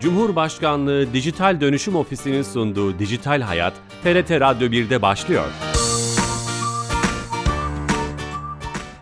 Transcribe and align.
Cumhurbaşkanlığı 0.00 1.12
Dijital 1.12 1.60
Dönüşüm 1.60 1.96
Ofisi'nin 1.96 2.42
sunduğu 2.42 2.98
Dijital 2.98 3.40
Hayat, 3.40 3.72
TRT 4.02 4.30
Radyo 4.30 4.68
1'de 4.68 5.02
başlıyor. 5.02 5.44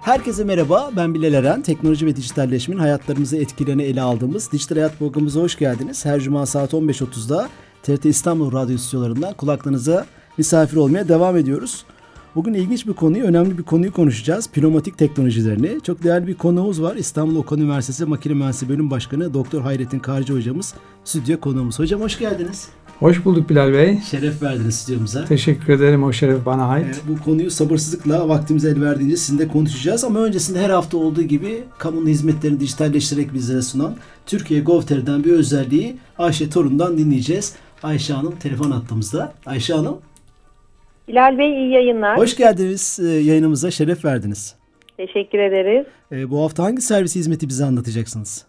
Herkese 0.00 0.44
merhaba, 0.44 0.90
ben 0.96 1.14
Bilal 1.14 1.32
Eren. 1.32 1.62
Teknoloji 1.62 2.06
ve 2.06 2.16
dijitalleşmenin 2.16 2.80
hayatlarımızı 2.80 3.36
etkilerini 3.36 3.82
ele 3.82 4.02
aldığımız 4.02 4.52
Dijital 4.52 4.76
Hayat 4.76 4.98
programımıza 4.98 5.40
hoş 5.40 5.58
geldiniz. 5.58 6.04
Her 6.04 6.20
cuma 6.20 6.46
saat 6.46 6.72
15.30'da 6.72 7.48
TRT 7.82 8.04
İstanbul 8.04 8.52
Radyo 8.52 8.78
stüdyolarından 8.78 9.34
kulaklarınıza 9.34 10.06
misafir 10.38 10.76
olmaya 10.76 11.08
devam 11.08 11.36
ediyoruz. 11.36 11.84
Bugün 12.38 12.54
ilginç 12.54 12.86
bir 12.86 12.92
konuyu, 12.92 13.24
önemli 13.24 13.58
bir 13.58 13.62
konuyu 13.62 13.92
konuşacağız. 13.92 14.48
Pneumatik 14.48 14.98
teknolojilerini. 14.98 15.80
Çok 15.82 16.02
değerli 16.02 16.26
bir 16.26 16.34
konuğumuz 16.34 16.82
var. 16.82 16.96
İstanbul 16.96 17.36
Okan 17.36 17.60
Üniversitesi 17.60 18.04
Makine 18.04 18.34
Mühendisliği 18.34 18.70
Bölüm 18.70 18.90
Başkanı 18.90 19.34
Doktor 19.34 19.62
Hayrettin 19.62 19.98
Karcı 19.98 20.32
hocamız. 20.32 20.74
Stüdyo 21.04 21.40
konuğumuz. 21.40 21.78
Hocam 21.78 22.00
hoş 22.00 22.18
geldiniz. 22.18 22.68
Hoş 22.98 23.24
bulduk 23.24 23.50
Bilal 23.50 23.72
Bey. 23.72 24.00
Şeref 24.10 24.42
verdiniz 24.42 24.74
stüdyomuza. 24.74 25.24
Teşekkür 25.24 25.72
ederim. 25.72 26.04
O 26.04 26.12
şeref 26.12 26.46
bana 26.46 26.64
ait. 26.64 26.86
Ee, 26.86 27.08
bu 27.08 27.24
konuyu 27.24 27.50
sabırsızlıkla 27.50 28.28
vaktimiz 28.28 28.64
el 28.64 28.80
verdiğince 28.80 29.16
sizinle 29.16 29.48
konuşacağız. 29.48 30.04
Ama 30.04 30.20
öncesinde 30.20 30.60
her 30.60 30.70
hafta 30.70 30.96
olduğu 30.96 31.22
gibi 31.22 31.64
kamunun 31.78 32.06
hizmetlerini 32.06 32.60
dijitalleştirerek 32.60 33.34
bizlere 33.34 33.62
sunan 33.62 33.94
Türkiye 34.26 34.60
Gov.tr'den 34.60 35.24
bir 35.24 35.32
özelliği 35.32 35.96
Ayşe 36.18 36.50
Torun'dan 36.50 36.98
dinleyeceğiz. 36.98 37.52
Ayşe 37.82 38.12
Hanım 38.12 38.36
telefon 38.36 38.70
attığımızda. 38.70 39.34
Ayşe 39.46 39.74
Hanım. 39.74 39.96
Bilal 41.08 41.38
Bey 41.38 41.50
iyi 41.50 41.70
yayınlar. 41.70 42.18
Hoş 42.18 42.36
geldiniz 42.36 43.00
e, 43.02 43.08
yayınımıza. 43.08 43.70
Şeref 43.70 44.04
verdiniz. 44.04 44.56
Teşekkür 44.96 45.38
ederiz. 45.38 45.86
E, 46.12 46.30
bu 46.30 46.42
hafta 46.44 46.64
hangi 46.64 46.80
servis 46.82 47.16
hizmeti 47.16 47.48
bize 47.48 47.64
anlatacaksınız? 47.64 48.46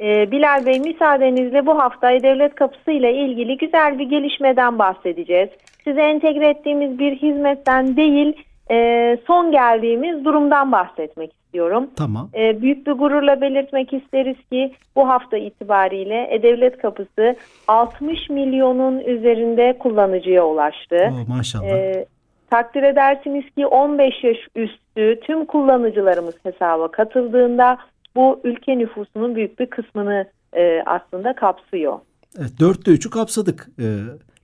Ee, 0.00 0.30
Bilal 0.30 0.66
Bey 0.66 0.80
müsaadenizle 0.80 1.66
bu 1.66 1.78
hafta 1.78 2.10
devlet 2.10 2.54
kapısı 2.54 2.90
ile 2.90 3.14
ilgili 3.14 3.56
güzel 3.58 3.98
bir 3.98 4.04
gelişmeden 4.04 4.78
bahsedeceğiz. 4.78 5.48
Size 5.84 6.00
entegre 6.00 6.48
ettiğimiz 6.48 6.98
bir 6.98 7.16
hizmetten 7.16 7.96
değil 7.96 8.32
e, 8.70 9.18
son 9.26 9.52
geldiğimiz 9.52 10.24
durumdan 10.24 10.72
bahsetmek 10.72 11.32
istiyorum. 11.54 11.90
Tamam. 11.96 12.30
E, 12.34 12.62
büyük 12.62 12.86
bir 12.86 12.92
gururla 12.92 13.40
belirtmek 13.40 13.92
isteriz 13.92 14.36
ki 14.52 14.72
bu 14.96 15.08
hafta 15.08 15.36
itibariyle 15.36 16.28
E-Devlet 16.30 16.82
Kapısı 16.82 17.36
60 17.68 18.30
milyonun 18.30 18.98
üzerinde 18.98 19.78
kullanıcıya 19.78 20.46
ulaştı. 20.46 20.96
Oo, 20.96 21.28
maşallah. 21.28 21.66
E, 21.66 22.06
takdir 22.50 22.82
edersiniz 22.82 23.44
ki 23.56 23.66
15 23.66 24.24
yaş 24.24 24.36
üstü 24.56 25.20
tüm 25.20 25.44
kullanıcılarımız 25.46 26.34
hesaba 26.42 26.90
katıldığında 26.90 27.78
bu 28.16 28.40
ülke 28.44 28.78
nüfusunun 28.78 29.34
büyük 29.36 29.58
bir 29.58 29.66
kısmını 29.66 30.26
e, 30.56 30.82
aslında 30.86 31.34
kapsıyor. 31.34 31.98
Evet, 32.38 32.60
dörtte 32.60 32.90
üçü 32.90 33.10
kapsadık. 33.10 33.68
Ee, 33.78 33.84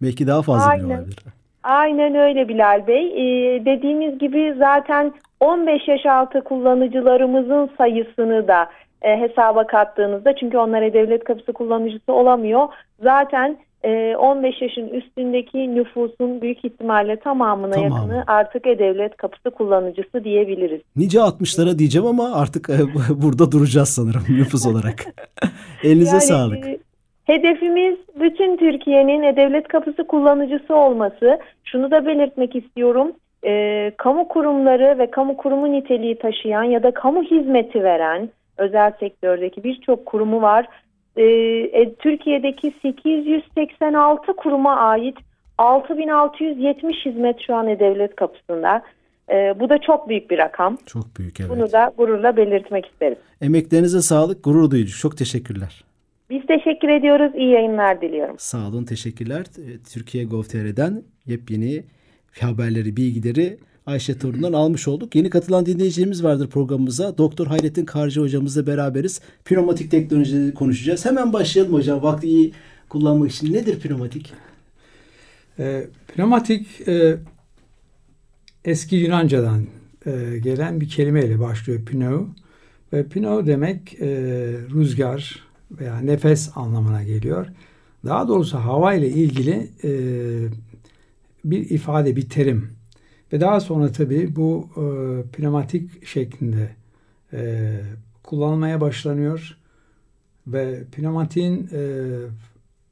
belki 0.02 0.26
daha 0.26 0.42
fazla 0.42 0.70
Aynen. 0.70 0.86
bile 0.86 0.94
olabilir. 0.94 1.18
Aynen 1.62 2.14
öyle 2.14 2.48
Bilal 2.48 2.86
Bey. 2.86 3.06
Ee, 3.06 3.64
dediğimiz 3.64 4.18
gibi 4.18 4.54
zaten 4.58 5.12
15 5.40 5.88
yaş 5.88 6.06
altı 6.06 6.40
kullanıcılarımızın 6.44 7.70
sayısını 7.78 8.48
da 8.48 8.66
e, 9.02 9.20
hesaba 9.20 9.66
kattığınızda 9.66 10.36
çünkü 10.36 10.58
onlar 10.58 10.92
devlet 10.92 11.24
kapısı 11.24 11.52
kullanıcısı 11.52 12.12
olamıyor. 12.12 12.68
Zaten 13.02 13.56
e, 13.84 14.16
15 14.16 14.62
yaşın 14.62 14.88
üstündeki 14.88 15.74
nüfusun 15.74 16.40
büyük 16.40 16.64
ihtimalle 16.64 17.16
tamamına 17.16 17.72
Tamamı. 17.72 17.94
yakını 17.94 18.24
artık 18.26 18.66
e-devlet 18.66 19.16
kapısı 19.16 19.50
kullanıcısı 19.50 20.24
diyebiliriz. 20.24 20.80
Nice 20.96 21.18
60'lara 21.18 21.78
diyeceğim 21.78 22.06
ama 22.08 22.32
artık 22.34 22.70
e, 22.70 22.74
burada 23.22 23.52
duracağız 23.52 23.88
sanırım 23.88 24.22
nüfus 24.38 24.66
olarak. 24.66 25.04
Elinize 25.84 26.10
Yani, 26.10 26.22
sağlık. 26.22 26.66
e, 26.66 26.78
Hedefimiz 27.24 27.96
bütün 28.20 28.56
Türkiye'nin 28.56 29.22
e-devlet 29.22 29.68
kapısı 29.68 30.06
kullanıcısı 30.06 30.74
olması. 30.76 31.38
Şunu 31.64 31.90
da 31.90 32.06
belirtmek 32.06 32.56
istiyorum. 32.56 33.12
E, 33.44 33.92
kamu 33.96 34.28
kurumları 34.28 34.98
ve 34.98 35.10
kamu 35.10 35.36
kurumu 35.36 35.72
niteliği 35.72 36.18
taşıyan 36.18 36.64
ya 36.64 36.82
da 36.82 36.94
kamu 36.94 37.22
hizmeti 37.22 37.84
veren 37.84 38.28
özel 38.58 38.92
sektördeki 39.00 39.64
birçok 39.64 40.06
kurumu 40.06 40.42
var. 40.42 40.66
E, 41.16 41.24
e, 41.24 41.94
Türkiye'deki 41.94 42.74
886 42.82 44.32
kuruma 44.32 44.76
ait 44.76 45.16
6670 45.58 47.06
hizmet 47.06 47.36
şu 47.46 47.54
an 47.54 47.68
e-devlet 47.68 48.16
kapısında. 48.16 48.82
E, 49.30 49.60
bu 49.60 49.68
da 49.68 49.78
çok 49.78 50.08
büyük 50.08 50.30
bir 50.30 50.38
rakam. 50.38 50.78
Çok 50.86 51.16
büyük 51.18 51.40
evet. 51.40 51.50
Bunu 51.50 51.72
da 51.72 51.92
gururla 51.98 52.36
belirtmek 52.36 52.86
isteriz. 52.86 53.18
Emeklerinize 53.40 54.00
sağlık, 54.00 54.44
gurur 54.44 54.70
duyucu. 54.70 54.98
Çok 54.98 55.16
teşekkürler. 55.16 55.84
Biz 56.30 56.46
teşekkür 56.46 56.88
ediyoruz. 56.88 57.32
İyi 57.34 57.50
yayınlar 57.50 58.00
diliyorum. 58.00 58.36
Sağ 58.38 58.68
olun, 58.68 58.84
teşekkürler. 58.84 59.40
E, 59.40 59.82
Türkiye 59.94 60.24
Gov.tr'den 60.24 61.02
yepyeni 61.26 61.82
haberleri, 62.40 62.96
bilgileri 62.96 63.58
Ayşe 63.86 64.18
Torun'dan 64.18 64.52
almış 64.52 64.88
olduk. 64.88 65.14
Yeni 65.14 65.30
katılan 65.30 65.66
dinleyicilerimiz 65.66 66.24
vardır 66.24 66.48
programımıza. 66.48 67.18
Doktor 67.18 67.46
Hayrettin 67.46 67.84
Karcı 67.84 68.20
hocamızla 68.20 68.66
beraberiz. 68.66 69.20
Pneumatik 69.44 69.90
teknolojileri 69.90 70.54
konuşacağız. 70.54 71.04
Hemen 71.04 71.32
başlayalım 71.32 71.74
hocam. 71.74 72.02
Vakti 72.02 72.26
iyi 72.28 72.52
kullanmak 72.88 73.30
için. 73.30 73.52
Nedir 73.52 73.80
pneumatik? 73.80 74.32
E, 75.58 75.86
pneumatik 76.14 76.88
e, 76.88 77.16
eski 78.64 78.96
Yunanca'dan 78.96 79.66
e, 80.06 80.38
gelen 80.38 80.80
bir 80.80 80.88
kelimeyle 80.88 81.40
başlıyor 81.40 81.84
pneu. 81.84 82.28
Ve 82.92 83.04
pneu 83.06 83.46
demek 83.46 83.94
e, 84.00 84.08
rüzgar 84.74 85.38
veya 85.70 86.00
nefes 86.00 86.50
anlamına 86.54 87.02
geliyor. 87.02 87.46
Daha 88.04 88.28
doğrusu 88.28 88.58
hava 88.58 88.94
ile 88.94 89.08
ilgili 89.08 89.70
e, 89.84 89.90
bir 91.44 91.70
ifade, 91.70 92.16
bir 92.16 92.28
terim. 92.28 92.70
Ve 93.32 93.40
daha 93.40 93.60
sonra 93.60 93.92
tabii 93.92 94.36
bu 94.36 94.68
e, 94.76 94.82
pneumatik 95.30 96.06
şeklinde 96.06 96.70
e, 97.32 97.72
kullanılmaya 98.22 98.80
başlanıyor. 98.80 99.56
Ve 100.46 100.84
pneumatiğin 100.92 101.68
e, 101.72 101.82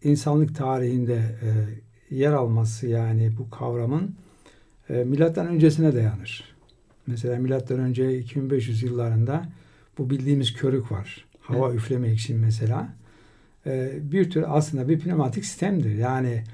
insanlık 0.02 0.56
tarihinde 0.56 1.14
e, 1.14 1.48
yer 2.16 2.32
alması 2.32 2.86
yani 2.86 3.32
bu 3.38 3.50
kavramın 3.50 4.14
e, 4.90 5.04
milattan 5.04 5.46
öncesine 5.46 5.94
dayanır. 5.94 6.44
Mesela 7.06 7.38
milattan 7.38 7.78
önce 7.78 8.18
2500 8.18 8.82
yıllarında 8.82 9.48
bu 9.98 10.10
bildiğimiz 10.10 10.52
körük 10.52 10.92
var. 10.92 11.24
Hava 11.40 11.68
Evet. 11.68 11.78
üflemek 11.78 12.18
için 12.18 12.40
mesela. 12.40 12.88
E, 13.66 13.92
bir 14.02 14.30
tür 14.30 14.44
aslında 14.46 14.88
bir 14.88 15.00
pneumatik 15.00 15.44
sistemdir. 15.44 15.94
Yani 15.94 16.44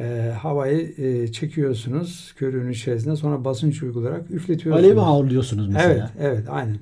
e, 0.00 0.32
havayı 0.32 0.94
e, 0.98 1.32
çekiyorsunuz 1.32 2.34
körüğün 2.36 2.70
içerisine 2.70 3.16
sonra 3.16 3.44
basınç 3.44 3.82
uygulayarak 3.82 4.30
üfletiyorsunuz. 4.30 4.86
Alevi 4.86 5.00
havlıyorsunuz 5.00 5.68
mesela. 5.68 6.10
Evet, 6.18 6.32
evet, 6.32 6.48
aynen. 6.50 6.76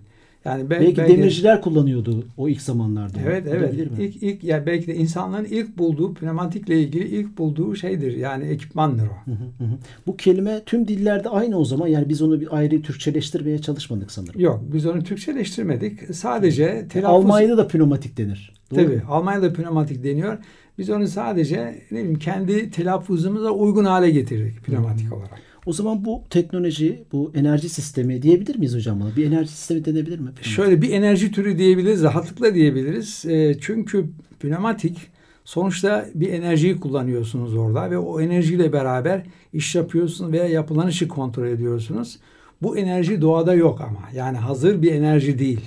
Yani 0.48 0.70
ben, 0.70 0.80
Belki 0.80 0.96
belki- 0.96 1.12
demirciler 1.16 1.60
kullanıyordu 1.60 2.24
o 2.36 2.48
ilk 2.48 2.62
zamanlarda. 2.62 3.18
Evet 3.26 3.46
evet. 3.50 3.74
İlk 3.98 4.22
ilk 4.22 4.44
ya 4.44 4.66
belki 4.66 4.86
de 4.86 4.94
insanların 4.94 5.44
ilk 5.44 5.78
bulduğu 5.78 6.14
pneumatikle 6.14 6.80
ilgili 6.80 7.08
ilk 7.08 7.38
bulduğu 7.38 7.76
şeydir. 7.76 8.16
Yani 8.16 8.44
ekipmandır 8.44 9.06
o. 9.06 9.30
Hı 9.30 9.30
hı 9.30 9.64
hı. 9.64 9.78
Bu 10.06 10.16
kelime 10.16 10.60
tüm 10.66 10.88
dillerde 10.88 11.28
aynı 11.28 11.58
o 11.58 11.64
zaman. 11.64 11.86
Yani 11.86 12.08
biz 12.08 12.22
onu 12.22 12.40
bir 12.40 12.56
ayrı 12.56 12.82
Türkçeleştirmeye 12.82 13.58
çalışmadık 13.58 14.12
sanırım. 14.12 14.40
Yok 14.40 14.62
biz 14.72 14.86
onu 14.86 15.02
Türkçeleştirmedik. 15.02 16.14
Sadece 16.14 16.86
telaffuz 16.88 17.24
Almanya'da 17.24 17.56
da 17.56 17.68
pneumatik 17.68 18.16
denir. 18.16 18.54
Doğru 18.70 18.80
Tabii 18.80 18.96
mu? 18.96 19.02
Almanya'da 19.08 19.52
pneumatik 19.52 20.04
deniyor. 20.04 20.38
Biz 20.78 20.90
onu 20.90 21.08
sadece 21.08 21.82
ne 21.90 21.98
bileyim 21.98 22.18
kendi 22.18 22.70
telaffuzumuza 22.70 23.50
uygun 23.50 23.84
hale 23.84 24.10
getirdik 24.10 24.64
pneumatik 24.64 25.12
olarak. 25.12 25.38
O 25.68 25.72
zaman 25.72 26.04
bu 26.04 26.22
teknoloji, 26.30 27.02
bu 27.12 27.32
enerji 27.34 27.68
sistemi 27.68 28.22
diyebilir 28.22 28.56
miyiz 28.56 28.74
hocam? 28.74 29.12
Bir 29.16 29.26
enerji 29.26 29.48
sistemi 29.48 29.84
denebilir 29.84 30.18
mi? 30.18 30.30
Şöyle 30.42 30.82
bir 30.82 30.92
enerji 30.92 31.32
türü 31.32 31.58
diyebiliriz, 31.58 32.02
rahatlıkla 32.02 32.54
diyebiliriz. 32.54 33.24
E, 33.24 33.60
çünkü 33.60 34.06
pneumatik 34.40 34.98
sonuçta 35.44 36.06
bir 36.14 36.32
enerjiyi 36.32 36.80
kullanıyorsunuz 36.80 37.54
orada 37.56 37.90
ve 37.90 37.98
o 37.98 38.20
enerjiyle 38.20 38.72
beraber 38.72 39.22
iş 39.52 39.74
yapıyorsunuz 39.74 40.32
veya 40.32 40.46
yapılan 40.48 40.88
işi 40.88 41.08
kontrol 41.08 41.46
ediyorsunuz. 41.46 42.18
Bu 42.62 42.78
enerji 42.78 43.20
doğada 43.20 43.54
yok 43.54 43.80
ama. 43.80 44.08
Yani 44.14 44.36
hazır 44.36 44.82
bir 44.82 44.92
enerji 44.92 45.38
değil. 45.38 45.60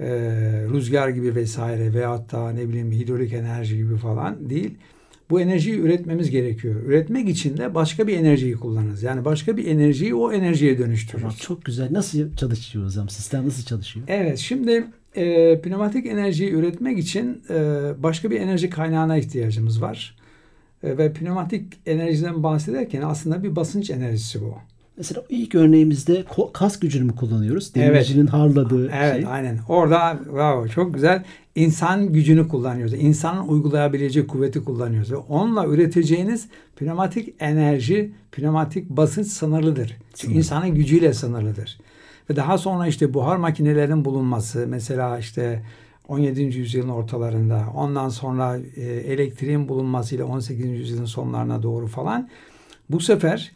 E, 0.00 0.06
rüzgar 0.72 1.08
gibi 1.08 1.34
vesaire 1.34 1.94
veyahut 1.94 2.32
da 2.32 2.50
ne 2.50 2.68
bileyim 2.68 2.92
hidrolik 2.92 3.32
enerji 3.32 3.76
gibi 3.76 3.96
falan 3.96 4.50
değil. 4.50 4.74
Bu 5.34 5.40
enerjiyi 5.40 5.78
üretmemiz 5.78 6.30
gerekiyor. 6.30 6.74
Üretmek 6.86 7.28
için 7.28 7.56
de 7.56 7.74
başka 7.74 8.06
bir 8.06 8.18
enerjiyi 8.18 8.54
kullanırız. 8.54 9.02
Yani 9.02 9.24
başka 9.24 9.56
bir 9.56 9.66
enerjiyi 9.66 10.14
o 10.14 10.32
enerjiye 10.32 10.78
dönüştürürüz. 10.78 11.38
Çok 11.38 11.64
güzel. 11.64 11.88
Nasıl 11.90 12.36
çalışıyor 12.36 12.84
hocam? 12.86 13.08
Sistem 13.08 13.46
nasıl 13.46 13.64
çalışıyor? 13.64 14.06
Evet 14.08 14.38
şimdi 14.38 14.84
e, 15.16 15.60
pneumatik 15.60 16.06
enerjiyi 16.06 16.50
üretmek 16.50 16.98
için 16.98 17.42
e, 17.50 17.54
başka 17.98 18.30
bir 18.30 18.40
enerji 18.40 18.70
kaynağına 18.70 19.16
ihtiyacımız 19.16 19.82
var. 19.82 20.16
E, 20.82 20.98
ve 20.98 21.12
pneumatik 21.12 21.72
enerjiden 21.86 22.42
bahsederken 22.42 23.02
aslında 23.02 23.42
bir 23.42 23.56
basınç 23.56 23.90
enerjisi 23.90 24.40
bu. 24.40 24.54
Mesela 24.96 25.22
ilk 25.28 25.54
örneğimizde 25.54 26.24
kas 26.52 26.80
gücünü 26.80 27.04
mü 27.04 27.16
kullanıyoruz? 27.16 27.74
Demircinin 27.74 28.22
evet. 28.22 28.32
harladığı 28.32 28.90
evet, 28.90 29.14
şey. 29.14 29.26
aynen. 29.28 29.58
Orada 29.68 30.18
bravo 30.32 30.68
çok 30.68 30.94
güzel. 30.94 31.24
İnsan 31.54 32.12
gücünü 32.12 32.48
kullanıyoruz. 32.48 32.94
İnsanın 32.94 33.48
uygulayabileceği 33.48 34.26
kuvveti 34.26 34.64
kullanıyoruz. 34.64 35.12
Onunla 35.28 35.66
üreteceğiniz 35.66 36.48
pneumatik 36.76 37.34
enerji, 37.40 38.12
pneumatik 38.32 38.90
basınç 38.90 39.26
sınırlıdır. 39.26 39.96
Çünkü 40.14 40.34
insanın 40.34 40.74
gücüyle 40.74 41.14
sınırlıdır. 41.14 41.78
Ve 42.30 42.36
daha 42.36 42.58
sonra 42.58 42.86
işte 42.86 43.14
buhar 43.14 43.36
makinelerinin 43.36 44.04
bulunması 44.04 44.66
mesela 44.68 45.18
işte 45.18 45.62
17. 46.08 46.42
yüzyılın 46.42 46.88
ortalarında 46.88 47.64
ondan 47.74 48.08
sonra 48.08 48.58
e, 48.76 48.82
elektriğin 48.82 49.68
bulunmasıyla 49.68 50.24
18. 50.24 50.66
yüzyılın 50.66 51.04
sonlarına 51.04 51.62
doğru 51.62 51.86
falan 51.86 52.28
bu 52.90 53.00
sefer 53.00 53.52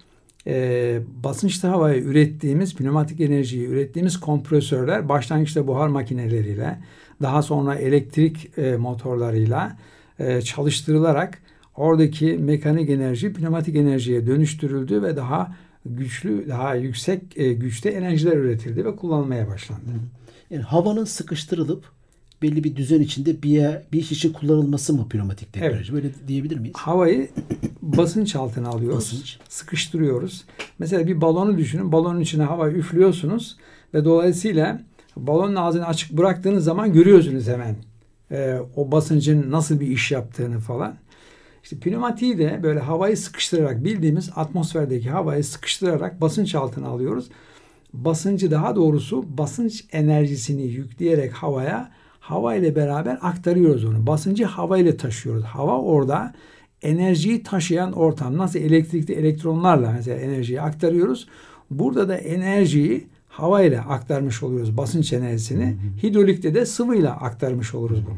e, 0.49 1.01
basınçlı 1.25 1.69
havayı 1.69 2.03
ürettiğimiz 2.03 2.75
pneumatik 2.75 3.21
enerjiyi 3.21 3.67
ürettiğimiz 3.67 4.21
kompresörler 4.21 5.09
başlangıçta 5.09 5.67
buhar 5.67 5.89
makineleriyle 5.89 6.79
daha 7.23 7.43
sonra 7.43 7.75
elektrik 7.75 8.59
e, 8.59 8.77
motorlarıyla 8.77 9.77
e, 10.19 10.41
çalıştırılarak 10.41 11.39
oradaki 11.77 12.39
mekanik 12.39 12.91
enerji 12.91 13.33
pneumatik 13.33 13.77
enerjiye 13.77 14.27
dönüştürüldü 14.27 15.03
ve 15.03 15.17
daha 15.17 15.55
güçlü, 15.87 16.49
daha 16.49 16.75
yüksek 16.75 17.23
e, 17.37 17.53
güçte 17.53 17.91
enerjiler 17.91 18.37
üretildi 18.37 18.85
ve 18.85 18.97
kullanılmaya 18.97 19.49
başlandı. 19.49 19.91
Yani 20.51 20.63
havanın 20.63 21.05
sıkıştırılıp 21.05 21.85
belli 22.43 22.65
bir 22.65 22.77
düzen 22.77 23.01
içinde 23.01 23.43
bir 23.43 23.51
yer, 23.51 23.83
bir 23.93 24.01
iş 24.01 24.13
için 24.13 24.33
kullanılması 24.33 24.95
mı 24.95 25.09
pneumatik 25.09 25.53
teknoloji? 25.53 25.93
Evet. 25.93 25.93
Böyle 25.93 26.29
diyebilir 26.29 26.59
miyiz? 26.59 26.77
Havayı 26.77 27.29
basınç 27.83 28.37
altına 28.37 28.69
alıyoruz. 28.69 28.97
Basınç. 28.97 29.39
Sıkıştırıyoruz. 29.49 30.45
Mesela 30.79 31.07
bir 31.07 31.21
balonu 31.21 31.59
düşünün. 31.59 31.93
Balonun 31.93 32.21
içine 32.21 32.43
hava 32.43 32.71
üflüyorsunuz 32.71 33.57
ve 33.95 34.05
dolayısıyla 34.05 34.81
balonun 35.17 35.57
ağzını 35.57 35.87
açık 35.87 36.13
bıraktığınız 36.13 36.65
zaman 36.65 36.93
görüyorsunuz 36.93 37.49
hemen 37.49 37.77
e, 38.31 38.59
o 38.77 38.93
basıncın 38.93 39.51
nasıl 39.51 39.81
bir 39.81 39.87
iş 39.87 40.11
yaptığını 40.11 40.61
falan. 40.61 40.95
İşte 41.63 41.79
pneumatiği 41.79 42.39
de 42.39 42.61
böyle 42.63 42.81
havayı 42.81 43.17
sıkıştırarak 43.17 43.85
bildiğimiz 43.85 44.31
atmosferdeki 44.37 45.11
havayı 45.11 45.45
sıkıştırarak 45.45 46.21
basınç 46.21 46.55
altına 46.55 46.89
alıyoruz. 46.89 47.29
Basıncı 47.93 48.51
daha 48.51 48.77
doğrusu 48.77 49.39
basınç 49.39 49.85
enerjisini 49.93 50.63
yükleyerek 50.63 51.33
havaya 51.33 51.91
hava 52.29 52.55
ile 52.55 52.77
beraber 52.77 53.19
aktarıyoruz 53.23 53.85
onu. 53.85 54.07
Basıncı 54.07 54.45
hava 54.45 54.79
ile 54.79 54.97
taşıyoruz. 54.97 55.45
Hava 55.45 55.79
orada 55.81 56.35
enerjiyi 56.83 57.43
taşıyan 57.43 57.93
ortam. 57.93 58.39
Nasıl 58.39 58.59
elektrikli 58.59 59.15
elektronlarla 59.15 59.93
mesela 59.93 60.19
enerjiyi 60.19 60.61
aktarıyoruz. 60.61 61.29
Burada 61.71 62.09
da 62.09 62.17
enerjiyi 62.17 63.07
hava 63.29 63.63
ile 63.63 63.81
aktarmış 63.81 64.43
oluyoruz 64.43 64.77
basınç 64.77 65.13
enerjisini. 65.13 65.77
Hidrolikte 66.03 66.55
de 66.55 66.67
sıvıyla 66.67 67.17
aktarmış 67.17 67.75
oluruz 67.75 68.07
bunu. 68.07 68.17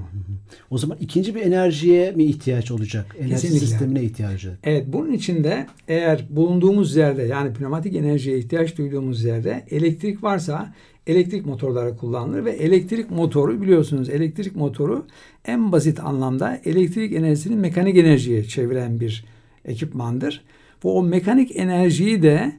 O 0.70 0.78
zaman 0.78 0.98
ikinci 1.00 1.34
bir 1.34 1.40
enerjiye 1.40 2.12
mi 2.12 2.24
ihtiyaç 2.24 2.70
olacak? 2.70 3.16
Enerji 3.18 3.34
Kesinlikle. 3.34 3.66
sistemine 3.66 4.02
ihtiyacı. 4.02 4.58
Evet 4.64 4.84
bunun 4.88 5.12
için 5.12 5.44
de 5.44 5.66
eğer 5.88 6.26
bulunduğumuz 6.30 6.96
yerde 6.96 7.22
yani 7.22 7.52
pneumatik 7.52 7.96
enerjiye 7.96 8.38
ihtiyaç 8.38 8.78
duyduğumuz 8.78 9.24
yerde 9.24 9.64
elektrik 9.70 10.22
varsa 10.22 10.72
elektrik 11.06 11.46
motorları 11.46 11.96
kullanılır 11.96 12.44
ve 12.44 12.50
elektrik 12.50 13.10
motoru 13.10 13.62
biliyorsunuz 13.62 14.08
elektrik 14.08 14.56
motoru 14.56 15.06
en 15.44 15.72
basit 15.72 16.00
anlamda 16.00 16.60
elektrik 16.64 17.12
enerjisini 17.12 17.56
mekanik 17.56 17.96
enerjiye 17.96 18.44
çeviren 18.44 19.00
bir 19.00 19.24
ekipmandır. 19.64 20.44
Bu 20.82 20.98
o 20.98 21.02
mekanik 21.02 21.56
enerjiyi 21.56 22.22
de 22.22 22.52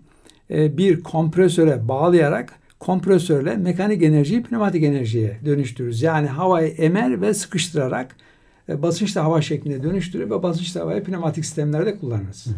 e, 0.51 0.77
bir 0.77 1.03
kompresöre 1.03 1.87
bağlayarak 1.87 2.59
kompresörle 2.79 3.57
mekanik 3.57 4.03
enerjiyi 4.03 4.43
pneumatik 4.43 4.83
enerjiye 4.83 5.37
dönüştürürüz. 5.45 6.01
Yani 6.01 6.27
havayı 6.27 6.67
emer 6.67 7.21
ve 7.21 7.33
sıkıştırarak 7.33 8.15
e, 8.69 8.81
basınçlı 8.81 9.21
hava 9.21 9.41
şeklinde 9.41 9.83
dönüştürür 9.83 10.29
ve 10.29 10.43
basınçlı 10.43 10.79
havayı 10.79 11.03
pneumatik 11.03 11.45
sistemlerde 11.45 11.97
kullanırız. 11.97 12.45
Hı 12.45 12.49
hı. 12.49 12.55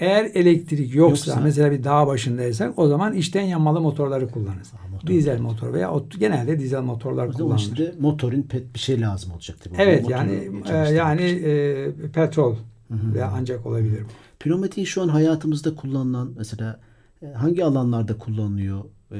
Eğer 0.00 0.24
elektrik 0.24 0.94
yoksa, 0.94 1.30
yoksa 1.30 1.44
mesela 1.44 1.70
bir 1.70 1.84
dağ 1.84 2.06
başındaysak 2.06 2.78
o 2.78 2.88
zaman 2.88 3.14
içten 3.14 3.42
yanmalı 3.42 3.80
motorları 3.80 4.28
kullanırız. 4.28 4.72
Ha, 4.72 4.78
motor. 4.92 5.08
Dizel 5.08 5.40
motor 5.40 5.72
veya 5.72 5.92
genelde 6.18 6.58
dizel 6.58 6.82
motorlar 6.82 7.32
kullanılır. 7.32 7.58
Işte 7.58 7.94
motorun 8.00 8.42
pet 8.42 8.74
bir 8.74 8.78
şey 8.78 9.00
lazım 9.00 9.32
olacak. 9.32 9.58
Evet 9.78 10.02
Motoru 10.02 10.18
yani 10.18 10.50
e, 10.70 10.76
yani 10.76 11.22
e, 11.22 11.92
petrol 12.14 12.56
veya 12.90 13.32
ancak 13.36 13.66
olabilir. 13.66 14.02
Pneumatiği 14.40 14.86
şu 14.86 15.02
an 15.02 15.08
hayatımızda 15.08 15.74
kullanılan 15.74 16.32
mesela 16.36 16.80
e, 17.22 17.26
hangi 17.26 17.64
alanlarda 17.64 18.18
kullanılıyor? 18.18 18.84
E, 19.12 19.18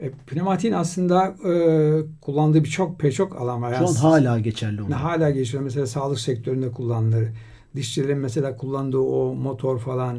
e, 0.00 0.10
pneumatiğin 0.26 0.74
aslında 0.74 1.26
e, 1.26 1.52
kullandığı 2.20 2.64
birçok 2.64 2.98
pek 2.98 3.14
çok 3.14 3.40
alan 3.40 3.62
var. 3.62 3.74
Şu 3.74 3.88
an 3.88 3.94
hala 3.94 4.38
geçerli 4.38 4.82
olan. 4.82 4.90
Hala 4.90 5.30
geçerli. 5.30 5.62
Mesela 5.64 5.86
sağlık 5.86 6.20
sektöründe 6.20 6.70
kullanılır. 6.70 7.28
Dişçilerin 7.76 8.18
mesela 8.18 8.56
kullandığı 8.56 8.98
o 8.98 9.34
motor 9.34 9.78
falan 9.78 10.18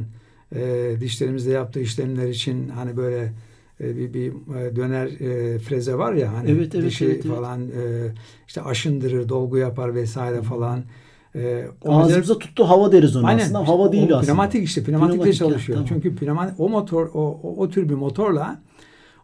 e, 0.56 0.92
dişlerimizde 1.00 1.52
yaptığı 1.52 1.80
işlemler 1.80 2.28
için 2.28 2.70
hani 2.70 2.98
böyle 2.98 3.34
e, 3.82 3.98
bir, 3.98 4.14
bir 4.14 4.32
e, 4.56 4.76
döner 4.76 5.08
e, 5.08 5.60
freze 5.60 5.98
var 5.98 6.14
ya 6.14 6.34
hani 6.34 6.52
evet, 6.52 6.76
evet, 6.76 6.86
dişi 6.86 7.06
evet, 7.06 7.28
falan. 7.28 7.62
E, 7.62 8.14
işte 8.48 8.62
aşındırır, 8.62 9.30
dolgu 9.30 9.58
yapar 9.58 9.96
vesaire 9.96 10.42
falan. 10.42 10.84
E, 11.36 11.66
Ağzımıza 11.86 12.38
tuttu 12.38 12.64
hava 12.64 12.92
deriz 12.92 13.16
ona 13.16 13.28
Aynen, 13.28 13.44
aslında. 13.44 13.68
Hava 13.68 13.92
değil 13.92 14.04
aslında. 14.04 14.22
Pneumatik 14.22 14.64
işte. 14.64 14.84
Pneumatikle 14.84 15.18
pneumatik 15.18 15.40
çalışıyor. 15.40 15.80
Ya, 15.80 15.86
tamam. 15.86 16.02
Çünkü 16.04 16.16
pneumatik, 16.16 16.60
o 16.60 16.70
motor 16.70 17.10
o, 17.14 17.40
o, 17.44 17.56
o 17.58 17.70
tür 17.70 17.90
bir 17.90 17.96
motorla 17.96 18.62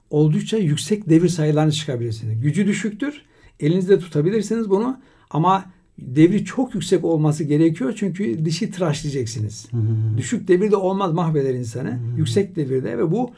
oldukça 0.10 0.58
yüksek 0.58 1.10
devir 1.10 1.30
sayılarını 1.30 1.72
çıkabilirsiniz. 1.72 2.42
Gücü 2.42 2.68
düşüktür. 2.68 3.22
Elinizde 3.60 4.00
tutabilirsiniz 4.00 4.70
bunu 4.70 5.00
ama 5.30 5.66
devri 6.00 6.46
çok 6.46 6.74
yüksek 6.74 7.06
olması 7.06 7.44
gerekiyor 7.44 7.94
çünkü 7.98 8.46
dişi 8.46 8.72
tıraşlayacaksınız. 8.72 9.70
Düşük 10.18 10.48
devirde 10.48 10.76
olmaz 10.76 11.14
mahveder 11.14 11.54
insanı. 11.54 12.00
Yüksek 12.18 12.56
devirde 12.56 12.98
ve 12.98 13.12
bu 13.12 13.32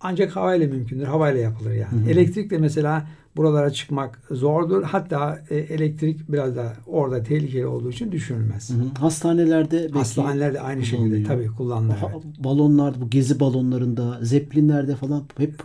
ancak 0.00 0.36
havayla 0.36 0.66
mümkündür. 0.68 1.04
Havayla 1.04 1.40
yapılır 1.40 1.72
yani. 1.72 2.10
Elektrikle 2.10 2.58
mesela 2.58 3.06
buralara 3.36 3.70
çıkmak 3.70 4.22
zordur. 4.30 4.82
Hatta 4.82 5.42
e, 5.50 5.56
elektrik 5.56 6.32
biraz 6.32 6.56
da 6.56 6.72
orada 6.86 7.22
tehlikeli 7.22 7.66
olduğu 7.66 7.90
için 7.90 8.12
düşünülmez. 8.12 8.70
Hı 8.70 8.74
hı. 8.74 9.00
Hastanelerde 9.00 9.82
belki 9.82 9.94
Hastanelerde 9.94 10.60
aynı 10.60 10.84
şekilde 10.84 11.22
tabii 11.22 11.46
kullanılır. 11.46 11.94
Ha, 11.94 12.12
balonlar, 12.38 13.00
bu 13.00 13.10
gezi 13.10 13.40
balonlarında, 13.40 14.18
zeplinlerde 14.22 14.96
falan 14.96 15.24
hep 15.38 15.62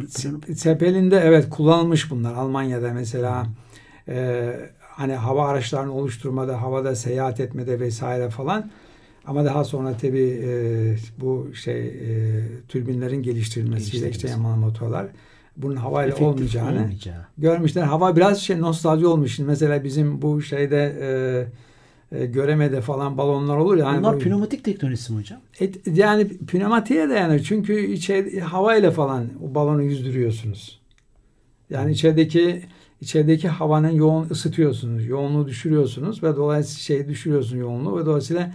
Zeppelin'de 0.47 1.21
evet 1.23 1.49
kullanılmış 1.49 2.11
bunlar. 2.11 2.33
Almanya'da 2.33 2.93
mesela 2.93 3.47
e, 4.07 4.49
hani 4.99 5.13
hava 5.13 5.47
araçlarını 5.47 5.93
oluşturmada, 5.93 6.61
havada 6.61 6.95
seyahat 6.95 7.39
etmede 7.39 7.79
vesaire 7.79 8.29
falan. 8.29 8.71
Ama 9.25 9.45
daha 9.45 9.63
sonra 9.63 9.97
tabii 9.97 10.41
e, 10.43 10.51
bu 11.21 11.49
şey 11.53 11.87
e, 11.87 12.41
türbinlerin 12.67 13.23
geliştirilmesiyle 13.23 14.09
işte 14.09 14.29
yamalı 14.29 14.57
motorlar 14.57 15.07
bunun 15.57 15.75
havayla 15.75 16.07
Efektif 16.07 16.27
olmayacağını 16.27 16.79
olmayacağı. 16.79 17.25
görmüşler. 17.37 17.83
Hava 17.83 18.15
biraz 18.15 18.41
şey 18.41 18.61
nostalji 18.61 19.07
olmuş. 19.07 19.35
Şimdi 19.35 19.49
mesela 19.49 19.83
bizim 19.83 20.21
bu 20.21 20.41
şeyde 20.41 20.95
e, 22.11 22.19
e, 22.19 22.25
göremede 22.25 22.81
falan 22.81 23.17
balonlar 23.17 23.57
olur 23.57 23.77
ya. 23.77 23.85
Yani 23.85 23.99
Bunlar 23.99 24.13
böyle, 24.13 24.23
pneumatik 24.23 24.63
teknolojisi 24.63 25.13
mi 25.13 25.19
hocam? 25.19 25.39
Et, 25.59 25.87
yani 25.87 26.27
pneumatiğe 26.27 27.09
dayanır. 27.09 27.39
Çünkü 27.39 27.85
içeri 27.85 28.39
havayla 28.39 28.91
falan 28.91 29.27
o 29.43 29.55
balonu 29.55 29.83
yüzdürüyorsunuz. 29.83 30.79
Yani 31.69 31.91
içerideki 31.91 32.61
içerideki 33.01 33.47
havanın 33.47 33.89
yoğun 33.89 34.29
ısıtıyorsunuz. 34.29 35.07
Yoğunluğu 35.07 35.47
düşürüyorsunuz 35.47 36.23
ve 36.23 36.35
dolayısıyla 36.35 36.79
şey 36.79 37.07
düşürüyorsunuz 37.07 37.61
yoğunluğu 37.61 37.99
ve 37.99 38.05
dolayısıyla 38.05 38.53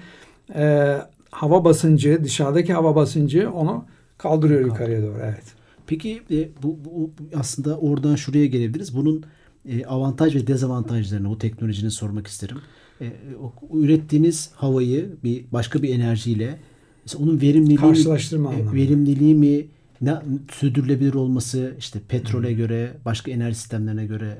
e, 0.54 0.96
hava 1.30 1.64
basıncı, 1.64 2.24
dışarıdaki 2.24 2.72
hava 2.72 2.96
basıncı 2.96 3.50
onu 3.50 3.84
kaldırıyor 4.18 4.60
Kaldır. 4.60 4.72
yukarıya 4.72 5.02
doğru. 5.02 5.18
Evet. 5.22 5.44
Peki 5.86 6.22
e, 6.30 6.48
bu, 6.62 6.78
bu 6.84 7.10
aslında 7.36 7.78
oradan 7.78 8.14
şuraya 8.14 8.46
gelebiliriz. 8.46 8.96
Bunun 8.96 9.24
e, 9.68 9.84
avantaj 9.84 10.34
ve 10.36 10.46
dezavantajlarını 10.46 11.30
o 11.30 11.38
teknolojinin 11.38 11.88
sormak 11.88 12.26
isterim. 12.26 12.56
E, 13.00 13.12
o, 13.42 13.78
ürettiğiniz 13.78 14.50
havayı 14.54 15.10
bir 15.24 15.44
başka 15.52 15.82
bir 15.82 15.94
enerjiyle 15.94 16.58
mesela 17.04 17.24
onun 17.24 17.40
verimliliği 17.40 17.76
karşılaştırma 17.76 18.54
e, 18.54 18.72
verimliliği 18.72 19.34
mi 19.34 19.66
ne 20.04 20.14
sürdürülebilir 20.52 21.14
olması 21.14 21.74
işte 21.78 21.98
petrole 22.08 22.52
göre 22.52 22.90
başka 23.04 23.30
enerji 23.30 23.58
sistemlerine 23.58 24.06
göre 24.06 24.38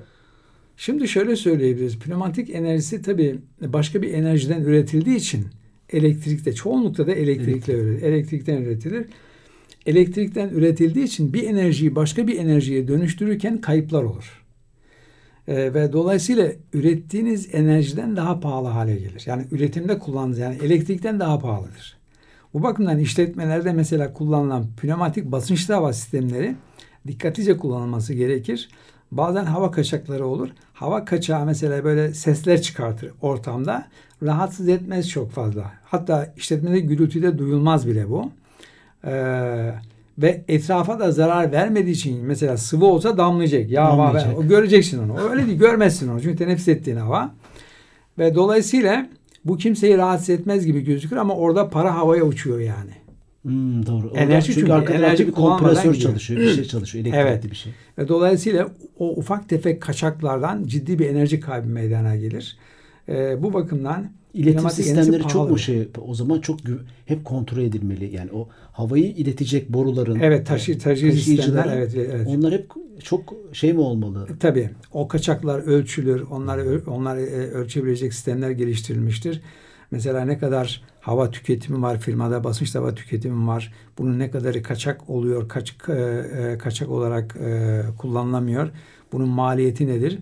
Şimdi 0.77 1.09
şöyle 1.09 1.37
söyleyebiliriz. 1.37 1.99
Pneumatik 1.99 2.51
enerjisi 2.51 3.03
tabii 3.03 3.39
başka 3.61 4.03
bir 4.03 4.15
enerjiden 4.15 4.61
üretildiği 4.61 5.17
için 5.17 5.47
elektrikte 5.91 6.53
çoğunlukla 6.53 7.07
da 7.07 7.13
elektrikle 7.13 7.73
evet. 7.73 8.03
elektrikten 8.03 8.63
üretilir 8.63 9.07
elektrikten 9.87 10.49
üretildiği 10.49 11.05
için 11.05 11.33
bir 11.33 11.43
enerjiyi 11.43 11.95
başka 11.95 12.27
bir 12.27 12.39
enerjiye 12.39 12.89
dönüştürürken 12.89 13.61
kayıplar 13.61 14.03
olur. 14.03 14.45
E, 15.49 15.75
ve 15.75 15.93
dolayısıyla 15.93 16.53
ürettiğiniz 16.73 17.55
enerjiden 17.55 18.17
daha 18.17 18.41
pahalı 18.41 18.69
hale 18.69 18.97
gelir. 18.97 19.23
Yani 19.27 19.47
üretimde 19.51 19.99
kullandığınız 19.99 20.39
yani 20.39 20.57
elektrikten 20.63 21.21
daha 21.21 21.39
pahalıdır. 21.39 21.97
Bu 22.55 22.63
bakımdan 22.63 22.99
işletmelerde 22.99 23.73
mesela 23.73 24.13
kullanılan 24.13 24.67
pneumatik 24.81 25.25
basınçlı 25.25 25.75
hava 25.75 25.93
sistemleri 25.93 26.57
dikkatlice 27.07 27.57
kullanılması 27.57 28.15
gerekir. 28.15 28.69
Bazen 29.13 29.45
hava 29.45 29.71
kaçakları 29.71 30.27
olur. 30.27 30.49
Hava 30.73 31.05
kaçağı 31.05 31.47
mesela 31.47 31.85
böyle 31.85 32.15
sesler 32.15 32.63
çıkartır 32.63 33.13
ortamda. 33.23 33.87
Rahatsız 34.23 34.69
etmez 34.69 35.09
çok 35.09 35.31
fazla. 35.31 35.73
Hatta 35.85 36.33
işletmede 36.37 36.81
gürültüde 36.81 37.39
duyulmaz 37.39 37.89
bile 37.89 38.11
bu. 38.11 38.31
Ee, 39.05 39.75
ve 40.19 40.45
etrafa 40.49 41.01
da 41.01 41.13
zarar 41.13 41.53
vermediği 41.53 41.95
için 41.95 42.25
mesela 42.25 42.57
sıvı 42.57 42.85
olsa 42.85 43.19
damlayacak. 43.19 43.71
Ya 43.71 43.87
Damlayacak. 43.87 44.39
o 44.39 44.49
göreceksin 44.49 45.03
onu. 45.03 45.31
Öyle 45.31 45.47
değil 45.47 45.59
görmezsin 45.59 46.09
onu. 46.09 46.23
Çünkü 46.23 46.37
teneffüs 46.37 46.69
ettiğin 46.69 46.97
hava. 46.97 47.35
Ve 48.19 48.35
dolayısıyla 48.35 49.07
bu 49.45 49.57
kimseyi 49.57 49.97
rahatsız 49.97 50.31
etmez 50.31 50.67
gibi 50.67 50.81
gözükür 50.81 51.17
ama 51.17 51.37
orada 51.37 51.71
para 51.71 51.95
havaya 51.95 52.25
uçuyor 52.25 52.61
yani. 52.61 52.91
Hmm, 53.43 53.87
doğru. 53.87 54.07
Orada 54.07 54.19
Enerji 54.21 54.47
çünkü, 54.47 54.61
çünkü 54.61 54.73
arka 54.73 54.87
tarafta 54.87 55.07
enerji 55.07 55.27
bir 55.27 55.33
kompresör 55.33 55.95
çalışıyor, 55.95 56.41
bir 56.41 56.55
şey 56.55 56.65
çalışıyor, 56.65 57.05
elektrikli 57.05 57.29
Evet. 57.29 57.51
bir 57.51 57.57
şey. 57.57 57.73
Ve 57.99 58.09
dolayısıyla 58.09 58.69
o 58.99 59.11
ufak 59.11 59.49
tefek 59.49 59.81
kaçaklardan 59.83 60.65
ciddi 60.67 60.99
bir 60.99 61.07
enerji 61.07 61.41
kaybı 61.41 61.69
meydana 61.69 62.17
gelir. 62.17 62.57
Ee, 63.09 63.43
bu 63.43 63.53
bakımdan 63.53 64.11
İletim 64.35 64.71
sistemleri 64.71 65.23
çok 65.23 65.33
pahalı. 65.33 65.51
mu 65.51 65.59
şey 65.59 65.89
o 66.07 66.15
zaman 66.15 66.41
çok 66.41 66.59
hep 67.07 67.25
kontrol 67.25 67.63
edilmeli. 67.63 68.15
Yani 68.17 68.31
o 68.33 68.49
havayı 68.73 69.05
iletecek 69.05 69.69
boruların 69.69 70.21
Evet 70.21 70.47
taşı, 70.47 70.79
taşıyıcı 70.79 71.25
sistemler 71.25 71.77
evet, 71.77 71.95
evet. 71.95 72.27
onlar 72.27 72.53
hep 72.53 72.71
çok 73.05 73.35
şey 73.53 73.73
mi 73.73 73.81
olmalı? 73.81 74.29
Tabii 74.41 74.71
o 74.93 75.09
kaçaklar 75.09 75.59
ölçülür. 75.59 76.25
Onlar 76.31 76.87
onlar 76.87 77.17
e, 77.17 77.51
ölçebilecek 77.51 78.15
sistemler 78.15 78.51
geliştirilmiştir. 78.51 79.43
Mesela 79.91 80.25
ne 80.25 80.39
kadar 80.39 80.83
hava 81.01 81.31
tüketimi 81.31 81.83
var 81.83 82.01
firmada, 82.01 82.45
basınçlı 82.45 82.81
hava 82.81 82.95
tüketimi 82.95 83.47
var. 83.47 83.73
Bunun 83.99 84.19
ne 84.19 84.31
kadarı 84.31 84.63
kaçak 84.63 85.11
oluyor, 85.11 85.49
kaç, 85.49 85.77
e, 85.89 85.93
e, 85.93 86.59
kaçak 86.59 86.89
olarak 86.89 87.37
e, 87.37 87.83
kullanılamıyor. 87.99 88.71
Bunun 89.13 89.29
maliyeti 89.29 89.87
nedir? 89.87 90.19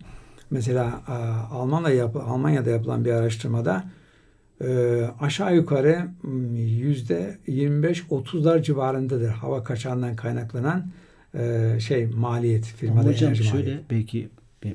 Mesela 0.51 1.03
e, 1.09 1.13
Almanya'da, 1.55 1.91
yap, 1.91 2.17
Almanya'da 2.17 2.71
yapılan 2.71 3.05
bir 3.05 3.13
araştırmada 3.13 3.85
e, 4.63 5.03
aşağı 5.21 5.57
yukarı 5.57 6.09
m, 6.23 6.61
yüzde 6.61 7.39
25-30'lar 7.49 8.63
civarındadır 8.63 9.29
hava 9.29 9.65
kaçağından 9.65 10.17
kaynaklanan 10.17 10.87
e, 11.35 11.71
şey 11.81 12.07
maliyet 12.07 12.65
firmada 12.65 13.01
Ama 13.01 13.09
hocam 13.11 13.29
enerji 13.29 13.45
şöyle 13.45 13.63
maliyeti. 13.65 13.85
belki 13.91 14.29
be- 14.65 14.75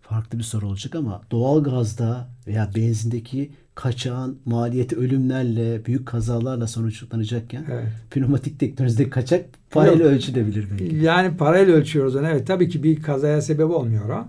farklı 0.00 0.38
bir 0.38 0.44
soru 0.44 0.66
olacak 0.66 0.94
ama 0.94 1.22
doğal 1.30 1.62
gazda 1.64 2.28
veya 2.46 2.70
benzindeki 2.76 3.50
kaçağın 3.74 4.38
maliyeti 4.44 4.96
ölümlerle, 4.96 5.84
büyük 5.86 6.06
kazalarla 6.06 6.66
sonuçlanacakken 6.66 7.64
Evet. 7.72 7.86
pneumatik 8.10 8.60
teknolojide 8.60 9.10
kaçak 9.10 9.44
parayla 9.70 10.04
Yok. 10.04 10.12
ölçülebilir 10.14 10.66
belki. 10.70 10.96
Yani 10.96 11.36
parayla 11.36 11.74
ölçüyoruz 11.74 12.16
onu. 12.16 12.26
Evet 12.28 12.46
tabii 12.46 12.68
ki 12.68 12.82
bir 12.82 13.02
kazaya 13.02 13.42
sebep 13.42 13.70
olmuyor 13.70 14.08
o. 14.08 14.28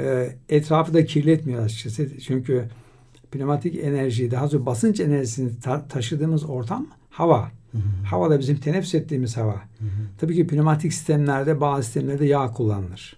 Ee, 0.00 0.36
etrafı 0.48 0.94
da 0.94 1.04
kirletmiyor 1.04 1.64
açıkçası. 1.64 2.20
Çünkü 2.20 2.64
pneumatik 3.30 3.84
enerji, 3.84 4.30
daha 4.30 4.42
doğrusu 4.42 4.66
basınç 4.66 5.00
enerjisini 5.00 5.60
ta- 5.60 5.88
taşıdığımız 5.88 6.44
ortam 6.44 6.86
hava. 7.10 7.50
Hava 8.04 8.30
da 8.30 8.38
bizim 8.38 8.56
teneffüs 8.56 8.94
ettiğimiz 8.94 9.36
hava. 9.36 9.62
Tabii 10.18 10.34
ki 10.34 10.46
pneumatik 10.46 10.92
sistemlerde 10.92 11.60
bazı 11.60 11.82
sistemlerde 11.82 12.26
yağ 12.26 12.46
kullanılır. 12.52 13.16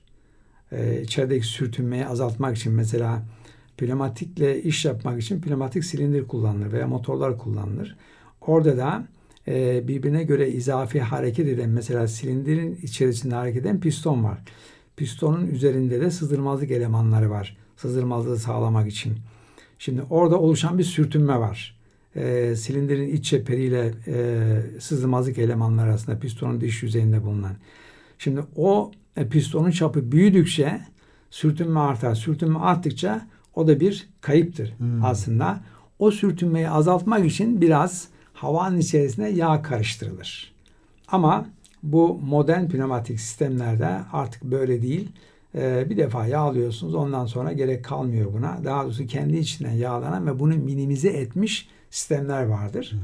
Ee, 0.72 1.02
içerideki 1.02 1.46
sürtünmeyi 1.46 2.06
azaltmak 2.06 2.56
için 2.56 2.72
mesela 2.72 3.22
pneumatikle 3.76 4.62
iş 4.62 4.84
yapmak 4.84 5.22
için 5.22 5.40
pneumatik 5.40 5.84
silindir 5.84 6.26
kullanılır 6.28 6.72
veya 6.72 6.86
motorlar 6.86 7.38
kullanılır. 7.38 7.96
Orada 8.40 8.76
da 8.76 9.04
e, 9.48 9.88
birbirine 9.88 10.22
göre 10.22 10.50
izafi 10.50 11.00
hareket 11.00 11.48
eden 11.48 11.70
mesela 11.70 12.08
silindirin 12.08 12.78
içerisinde 12.82 13.34
hareket 13.34 13.62
eden 13.62 13.80
piston 13.80 14.24
var. 14.24 14.44
Pistonun 14.96 15.46
üzerinde 15.46 16.00
de 16.00 16.10
sızdırmazlık 16.10 16.70
elemanları 16.70 17.30
var. 17.30 17.56
Sızdırmazlığı 17.76 18.38
sağlamak 18.38 18.88
için. 18.88 19.12
Şimdi 19.78 20.02
orada 20.10 20.38
oluşan 20.38 20.78
bir 20.78 20.84
sürtünme 20.84 21.38
var. 21.38 21.78
E, 22.16 22.56
silindirin 22.56 23.08
iç 23.08 23.24
çeperiyle 23.24 23.94
e, 24.06 24.80
sızdırmazlık 24.80 25.38
elemanları 25.38 25.90
arasında 25.90 26.18
pistonun 26.18 26.60
dış 26.60 26.82
yüzeyinde 26.82 27.24
bulunan. 27.24 27.54
Şimdi 28.18 28.40
o 28.56 28.92
e, 29.16 29.28
pistonun 29.28 29.70
çapı 29.70 30.12
büyüdükçe 30.12 30.80
sürtünme 31.30 31.80
artar. 31.80 32.14
Sürtünme 32.14 32.58
arttıkça 32.58 33.26
o 33.54 33.66
da 33.66 33.80
bir 33.80 34.08
kayıptır 34.20 34.74
aslında. 35.02 35.60
O 35.98 36.10
sürtünmeyi 36.10 36.70
azaltmak 36.70 37.26
için 37.26 37.60
biraz 37.60 38.08
havanın 38.32 38.78
içerisine 38.78 39.28
yağ 39.30 39.62
karıştırılır. 39.62 40.52
Ama 41.08 41.46
bu 41.82 42.20
modern 42.22 42.68
pneumatik 42.68 43.20
sistemlerde 43.20 44.00
artık 44.12 44.44
böyle 44.44 44.82
değil. 44.82 45.08
Ee, 45.54 45.90
bir 45.90 45.96
defa 45.96 46.26
yağlıyorsunuz 46.26 46.94
ondan 46.94 47.26
sonra 47.26 47.52
gerek 47.52 47.84
kalmıyor 47.84 48.32
buna. 48.32 48.64
Daha 48.64 48.84
doğrusu 48.84 49.06
kendi 49.06 49.36
içinden 49.36 49.72
yağlanan 49.72 50.26
ve 50.26 50.38
bunu 50.38 50.56
minimize 50.56 51.08
etmiş 51.08 51.68
sistemler 51.90 52.42
vardır. 52.42 52.94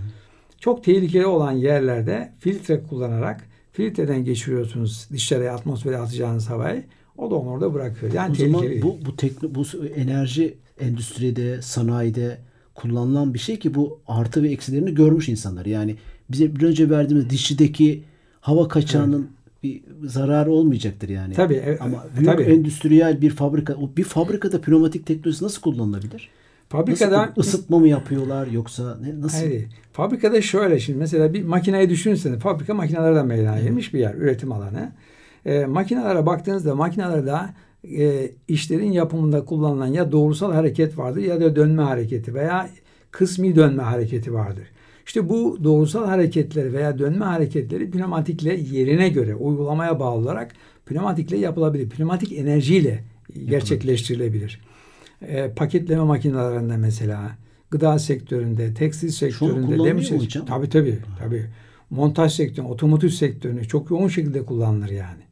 Çok 0.60 0.84
tehlikeli 0.84 1.26
olan 1.26 1.52
yerlerde 1.52 2.32
filtre 2.40 2.82
kullanarak 2.82 3.48
filtreden 3.72 4.24
geçiriyorsunuz 4.24 5.08
dışarıya 5.12 5.54
atmosfere 5.54 5.96
atacağınız 5.96 6.50
havayı. 6.50 6.84
O 7.18 7.30
da 7.30 7.34
onu 7.34 7.50
orada 7.50 7.74
bırakıyor. 7.74 8.12
Yani 8.12 8.32
o 8.32 8.34
zaman 8.34 8.60
tehlikeli 8.60 8.70
değil. 8.70 8.82
bu 8.82 9.06
bu 9.06 9.16
tekno, 9.16 9.54
bu 9.54 9.64
enerji 9.96 10.58
endüstride, 10.80 11.62
sanayide 11.62 12.38
kullanılan 12.74 13.34
bir 13.34 13.38
şey 13.38 13.58
ki 13.58 13.74
bu 13.74 14.00
artı 14.06 14.42
ve 14.42 14.50
eksilerini 14.50 14.94
görmüş 14.94 15.28
insanlar. 15.28 15.66
Yani 15.66 15.96
bize 16.30 16.56
bir 16.56 16.62
önce 16.62 16.90
verdiğimiz 16.90 17.30
dişçideki 17.30 18.02
hava 18.40 18.68
kaçağının 18.68 19.30
bir 19.64 19.83
zararı 20.02 20.50
olmayacaktır 20.50 21.09
yani. 21.09 21.35
Tabii, 21.35 21.54
e- 21.54 21.78
Ama 21.78 22.04
e, 22.14 22.18
büyük 22.18 22.33
tabii. 22.33 22.42
endüstriyel 22.42 23.21
bir 23.21 23.30
fabrika, 23.30 23.76
bir 23.97 24.04
fabrikada 24.04 24.61
pneumatik 24.61 25.06
teknolojisi 25.06 25.44
nasıl 25.44 25.62
kullanılabilir? 25.62 26.28
Fabrikada 26.68 27.21
Nasıl, 27.21 27.40
ısıtma 27.40 27.78
mı 27.78 27.88
yapıyorlar 27.88 28.47
yoksa 28.47 28.99
ne, 29.02 29.21
nasıl? 29.21 29.38
Hayır. 29.38 29.66
Fabrikada 29.92 30.42
şöyle 30.42 30.80
şimdi 30.80 30.99
mesela 30.99 31.35
bir 31.35 31.44
makineyi 31.44 31.90
düşünseniz 31.90 32.38
fabrika 32.38 32.75
makinelerden 32.75 33.26
meydana 33.26 33.61
gelmiş 33.61 33.94
bir 33.94 33.99
yer 33.99 34.14
üretim 34.14 34.52
alanı. 34.52 34.92
E, 35.47 35.66
makinelere 35.66 36.26
baktığınızda 36.26 36.75
makinelerde 36.75 37.33
e, 37.99 38.30
işlerin 38.49 38.92
yapımında 38.92 39.44
kullanılan 39.44 39.87
ya 39.87 40.12
doğrusal 40.12 40.52
hareket 40.52 40.99
vardır 40.99 41.21
ya 41.21 41.40
da 41.40 41.56
dönme 41.56 41.83
hareketi 41.83 42.35
veya 42.35 42.68
kısmi 43.11 43.56
dönme 43.56 43.83
hareketi 43.83 44.35
vardır. 44.35 44.64
İşte 45.06 45.28
bu 45.28 45.58
doğrusal 45.64 46.06
hareketleri 46.06 46.73
veya 46.73 46.99
dönme 46.99 47.25
hareketleri 47.25 47.90
pneumatikle 47.90 48.54
yerine 48.54 49.08
göre 49.08 49.34
uygulamaya 49.34 50.00
bağlı 50.00 50.18
olarak 50.18 50.52
pneumatikle 50.87 51.37
yapılabilir. 51.37 51.88
Pneumatik 51.88 52.32
enerjiyle 52.32 53.04
gerçekleştirilebilir. 53.46 54.61
E, 55.23 55.50
paketleme 55.50 56.02
makinelerinde 56.02 56.76
mesela 56.76 57.37
gıda 57.70 57.99
sektöründe, 57.99 58.75
tekstil 58.75 59.11
sektöründe, 59.11 59.84
demir 59.84 60.02
sektöründe-? 60.02 60.46
Tabii 60.46 60.68
tabii. 60.68 60.99
tabii. 61.18 61.46
Montaj 61.90 62.34
sektörü, 62.34 62.66
otomotiv 62.66 63.08
sektöründe 63.08 63.64
çok 63.64 63.90
yoğun 63.90 64.08
şekilde 64.08 64.44
kullanılır 64.44 64.90
yani. 64.90 65.23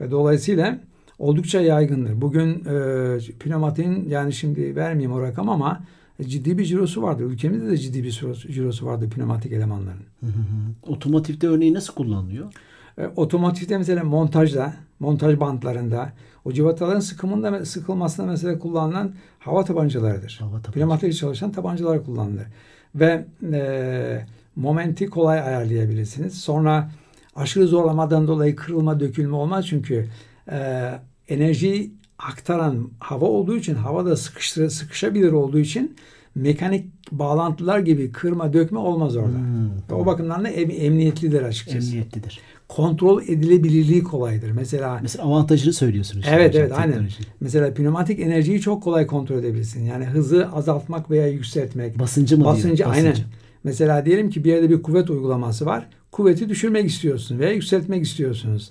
Ve 0.00 0.10
dolayısıyla 0.10 0.80
oldukça 1.18 1.60
yaygındır. 1.60 2.20
Bugün 2.20 2.50
e, 2.50 3.18
pneumatiğin 3.40 4.08
yani 4.08 4.32
şimdi 4.32 4.76
vermeyeyim 4.76 5.12
o 5.12 5.22
rakam 5.22 5.48
ama 5.48 5.80
ciddi 6.22 6.58
bir 6.58 6.64
cirosu 6.64 7.02
vardır. 7.02 7.24
Ülkemizde 7.24 7.70
de 7.70 7.78
ciddi 7.78 8.04
bir 8.04 8.10
cirosu, 8.10 8.86
vardır 8.86 9.10
pneumatik 9.10 9.52
elemanların. 9.52 10.04
Hı 10.20 10.26
hı. 10.26 10.92
Otomotivde 10.92 11.48
örneği 11.48 11.74
nasıl 11.74 11.94
kullanılıyor? 11.94 12.52
E, 12.98 13.06
otomotivde 13.16 13.78
mesela 13.78 14.04
montajda, 14.04 14.74
montaj 15.00 15.40
bantlarında 15.40 16.12
o 16.44 16.52
civataların 16.52 17.00
sıkımında 17.00 17.64
sıkılmasında 17.64 18.26
mesela 18.26 18.58
kullanılan 18.58 19.12
hava 19.38 19.64
tabancalarıdır. 19.64 20.36
Hava 20.40 20.50
tabancası. 20.50 20.72
Pneumatik 20.72 21.14
çalışan 21.14 21.52
tabancalar 21.52 22.04
kullanılır. 22.04 22.46
Ve 22.94 23.24
e, 23.52 24.26
momenti 24.56 25.06
kolay 25.06 25.40
ayarlayabilirsiniz. 25.40 26.40
Sonra 26.40 26.90
aşırı 27.36 27.66
zorlamadan 27.66 28.28
dolayı 28.28 28.56
kırılma, 28.56 29.00
dökülme 29.00 29.36
olmaz 29.36 29.66
çünkü 29.66 30.08
e, 30.50 30.90
enerjiyi 31.28 31.97
aktaran 32.18 32.90
hava 33.00 33.24
olduğu 33.26 33.56
için 33.56 33.74
havada 33.74 34.16
sıkıştır, 34.16 34.68
sıkışabilir 34.70 35.32
olduğu 35.32 35.58
için 35.58 35.96
mekanik 36.34 36.86
bağlantılar 37.12 37.78
gibi 37.78 38.12
kırma, 38.12 38.52
dökme 38.52 38.78
olmaz 38.78 39.16
orada. 39.16 39.38
Hmm, 39.38 39.70
o 39.98 40.06
bakımdan 40.06 40.44
da 40.44 40.48
em- 40.48 40.70
emniyetlidir 40.70 41.42
açıkçası 41.42 41.88
Emniyetlidir. 41.88 42.40
kontrol 42.68 43.22
edilebilirliği 43.22 44.02
kolaydır. 44.02 44.50
Mesela 44.50 44.98
Mesela 45.02 45.24
avantajını 45.24 45.72
söylüyorsunuz. 45.72 46.26
evet 46.30 46.54
evet 46.54 46.72
aynen. 46.72 46.90
teknoloji. 46.92 47.16
Mesela 47.40 47.74
pneumatik 47.74 48.20
enerjiyi 48.20 48.60
çok 48.60 48.82
kolay 48.82 49.06
kontrol 49.06 49.38
edebilirsin. 49.38 49.84
Yani 49.84 50.04
hızı 50.04 50.48
azaltmak 50.52 51.10
veya 51.10 51.26
yükseltmek. 51.28 51.98
Basıncı 51.98 52.38
mı 52.38 52.44
Basıncı 52.44 52.76
diyor? 52.76 52.90
aynen. 52.92 53.10
Basıncı. 53.12 53.28
Mesela 53.64 54.06
diyelim 54.06 54.30
ki 54.30 54.44
bir 54.44 54.50
yerde 54.52 54.70
bir 54.70 54.82
kuvvet 54.82 55.10
uygulaması 55.10 55.66
var. 55.66 55.86
Kuvveti 56.12 56.48
düşürmek 56.48 56.86
istiyorsun 56.90 57.38
veya 57.38 57.52
yükseltmek 57.52 58.04
istiyorsunuz. 58.04 58.70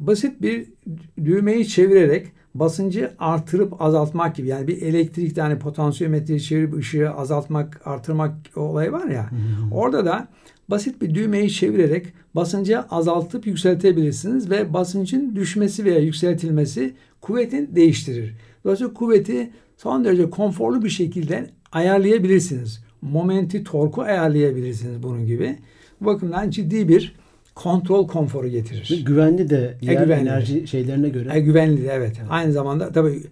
basit 0.00 0.42
bir 0.42 0.66
düğmeyi 1.24 1.68
çevirerek 1.68 2.26
basıncı 2.58 3.10
artırıp 3.18 3.82
azaltmak 3.82 4.36
gibi. 4.36 4.48
Yani 4.48 4.68
bir 4.68 4.82
elektrikte 4.82 5.40
hani 5.40 5.58
potansiyometreyi 5.58 6.42
çevirip 6.42 6.74
ışığı 6.74 7.10
azaltmak, 7.10 7.80
artırmak 7.84 8.34
olayı 8.56 8.92
var 8.92 9.06
ya. 9.06 9.30
Orada 9.72 10.04
da 10.04 10.28
basit 10.70 11.02
bir 11.02 11.14
düğmeyi 11.14 11.50
çevirerek 11.50 12.06
basıncı 12.34 12.80
azaltıp 12.80 13.46
yükseltebilirsiniz 13.46 14.50
ve 14.50 14.72
basıncın 14.72 15.36
düşmesi 15.36 15.84
veya 15.84 15.98
yükseltilmesi 15.98 16.94
kuvvetin 17.20 17.70
değiştirir. 17.76 18.34
Dolayısıyla 18.64 18.94
kuvveti 18.94 19.50
son 19.76 20.04
derece 20.04 20.30
konforlu 20.30 20.84
bir 20.84 20.88
şekilde 20.88 21.50
ayarlayabilirsiniz. 21.72 22.84
Momenti, 23.02 23.64
torku 23.64 24.02
ayarlayabilirsiniz 24.02 25.02
bunun 25.02 25.26
gibi. 25.26 25.58
Bu 26.00 26.06
bakımdan 26.06 26.50
ciddi 26.50 26.88
bir 26.88 27.14
kontrol 27.56 28.08
konforu 28.08 28.48
getirir. 28.48 28.88
Ve 28.92 28.96
güvenli 29.02 29.50
de 29.50 29.76
E, 29.78 29.80
diğer 29.80 30.02
güvenli. 30.02 30.28
enerji 30.28 30.66
şeylerine 30.66 31.08
göre. 31.08 31.30
E, 31.34 31.40
güvenli 31.40 31.84
de 31.84 31.88
evet. 31.92 32.16
Aynı 32.30 32.52
zamanda 32.52 32.92
tabii 32.92 33.22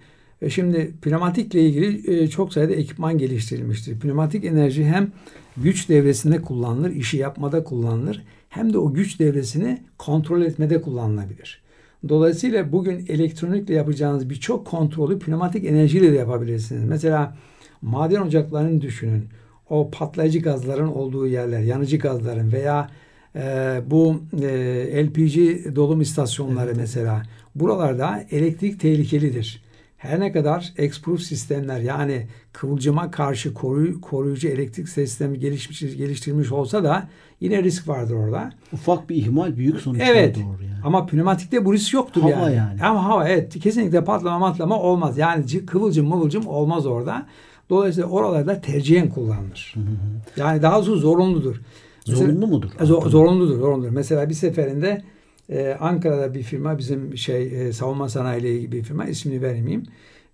e, 0.43 0.51
şimdi 0.51 0.93
pneumatikle 1.03 1.61
ilgili 1.61 2.15
e, 2.23 2.29
çok 2.29 2.53
sayıda 2.53 2.73
ekipman 2.73 3.19
geliştirilmiştir. 3.19 3.99
Pneumatik 4.01 4.45
enerji 4.45 4.85
hem 4.85 5.13
güç 5.57 5.89
devresinde 5.89 6.43
kullanılır, 6.43 6.91
işi 6.91 7.17
yapmada 7.17 7.65
kullanılır. 7.65 8.23
Hem 8.49 8.73
de 8.73 8.79
o 8.79 8.93
güç 8.95 9.21
devresini 9.21 9.83
kontrol 9.99 10.43
etmede 10.43 10.81
kullanılabilir. 10.83 11.63
Dolayısıyla 12.09 12.73
bugün 12.73 13.07
elektronikle 13.09 13.75
yapacağınız 13.75 14.31
birçok 14.31 14.67
kontrolü 14.67 15.19
pneumatik 15.19 15.65
enerjiyle 15.65 16.13
de 16.13 16.17
yapabilirsiniz. 16.17 16.85
Mesela 16.85 17.37
maden 17.83 18.21
ocaklarını 18.21 18.81
düşünün. 18.81 19.25
O 19.71 19.91
patlayıcı 19.91 20.39
gazların 20.39 20.89
olduğu 20.89 21.27
yerler, 21.27 21.61
yanıcı 21.61 21.97
gazların 21.99 22.53
veya 22.53 22.91
e, 23.37 23.81
bu 23.87 24.23
e, 24.43 25.07
LPG 25.07 25.37
dolum 25.77 26.01
istasyonları 26.01 26.73
mesela. 26.77 27.23
Buralarda 27.55 28.25
elektrik 28.31 28.81
tehlikelidir. 28.81 29.65
Her 29.97 30.21
ne 30.21 30.33
kadar 30.33 30.73
exproof 30.77 31.21
sistemler 31.23 31.81
yani 31.81 32.27
kıvılcıma 32.53 33.11
karşı 33.11 33.49
koruy- 33.49 34.01
koruyucu 34.01 34.49
elektrik 34.49 34.89
sistemi 34.89 35.39
gelişmiş, 35.39 35.81
geliştirilmiş 35.81 36.53
olsa 36.53 36.85
da 36.85 37.09
yine 37.41 37.63
risk 37.63 37.89
vardır 37.89 38.15
orada. 38.15 38.53
Ufak 38.73 39.11
bir 39.11 39.17
ihmal 39.17 39.57
büyük 39.57 39.81
sonuçlara 39.81 40.09
Evet. 40.09 40.37
doğru 40.37 40.63
yani. 40.65 40.75
Ama 40.85 41.07
pneumatikte 41.07 41.65
bu 41.65 41.73
risk 41.73 41.93
yoktur 41.95 42.23
Hava 42.23 42.31
yani. 42.33 42.57
yani. 42.57 42.83
Ama 42.83 43.05
hava 43.05 43.29
evet 43.29 43.59
kesinlikle 43.61 44.05
patlama 44.05 44.39
matlama 44.39 44.81
olmaz. 44.81 45.19
Yani 45.19 45.67
kıvılcım 45.67 46.07
mıvılcım 46.09 46.47
olmaz 46.47 46.87
orada. 46.87 47.27
Dolayısıyla 47.71 48.09
oralarda 48.09 48.61
tercihen 48.61 49.09
kullanılır. 49.09 49.75
Yani 50.37 50.63
daha 50.63 50.77
doğrusu 50.77 50.97
zorunludur. 50.97 51.61
Mesela- 52.09 52.27
Zorunlu 52.27 52.47
mudur? 52.47 52.71
E, 52.81 52.85
zor- 52.85 53.09
zorunludur, 53.11 53.59
zorunludur. 53.59 53.91
Mesela 53.91 54.29
bir 54.29 54.35
seferinde 54.35 55.03
e, 55.49 55.77
Ankara'da 55.81 56.35
bir 56.35 56.43
firma 56.43 56.79
bizim 56.79 57.17
şey 57.17 57.67
e, 57.69 57.73
savunma 57.73 58.09
sanayiyle 58.09 58.55
ilgili 58.57 58.73
bir 58.73 58.83
firma 58.83 59.05
ismini 59.07 59.43
vermeyeyim. 59.43 59.83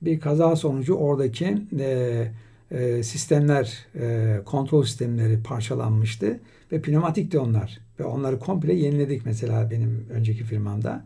Bir 0.03 0.21
kaza 0.21 0.57
sonucu 0.57 0.95
oradaki 0.95 1.59
e, 1.79 2.27
e, 2.71 3.03
sistemler, 3.03 3.87
e, 4.00 4.37
kontrol 4.45 4.83
sistemleri 4.85 5.43
parçalanmıştı 5.43 6.41
ve 6.73 6.83
pneumatikti 6.83 7.39
onlar. 7.39 7.79
Ve 8.00 8.05
onları 8.05 8.39
komple 8.39 8.73
yeniledik 8.75 9.27
mesela 9.27 9.71
benim 9.71 10.07
önceki 10.11 10.45
firmamda. 10.45 11.05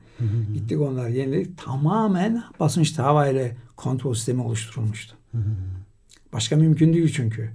Gittik 0.55 0.81
onları 0.81 1.13
yeniledik. 1.13 1.59
Tamamen 1.59 2.43
basınçlı 2.61 3.03
havayla 3.03 3.49
kontrol 3.77 4.15
sistemi 4.15 4.43
oluşturulmuştu. 4.43 5.15
Başka 6.33 6.57
mümkün 6.57 6.93
değil 6.93 7.13
çünkü. 7.17 7.51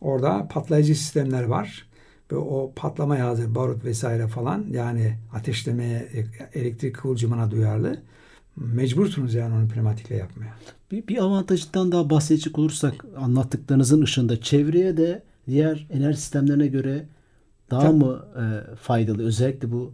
Orada 0.00 0.48
patlayıcı 0.48 0.94
sistemler 0.94 1.42
var 1.42 1.86
ve 2.32 2.36
o 2.36 2.72
patlamaya 2.76 3.26
hazır 3.26 3.54
barut 3.54 3.84
vesaire 3.84 4.28
falan 4.28 4.66
yani 4.70 5.16
ateşlemeye 5.32 6.08
e, 6.14 6.24
elektrik 6.60 6.94
kıvılcımına 6.94 7.50
duyarlı. 7.50 7.98
Mecbursunuz 8.56 9.34
yani 9.34 9.54
onu 9.54 9.68
pneumatikle 9.68 10.16
yapmaya. 10.16 10.54
Bir, 10.90 11.08
bir 11.08 11.22
avantajından 11.22 11.92
daha 11.92 12.10
bahsedecek 12.10 12.58
olursak 12.58 13.04
anlattıklarınızın 13.16 14.02
ışığında 14.02 14.40
çevreye 14.40 14.96
de 14.96 15.22
diğer 15.46 15.86
enerji 15.90 16.20
sistemlerine 16.20 16.66
göre 16.66 17.04
daha 17.70 17.80
Tabii. 17.80 18.04
mı 18.04 18.24
e, 18.36 18.76
faydalı? 18.76 19.22
Özellikle 19.22 19.72
bu 19.72 19.92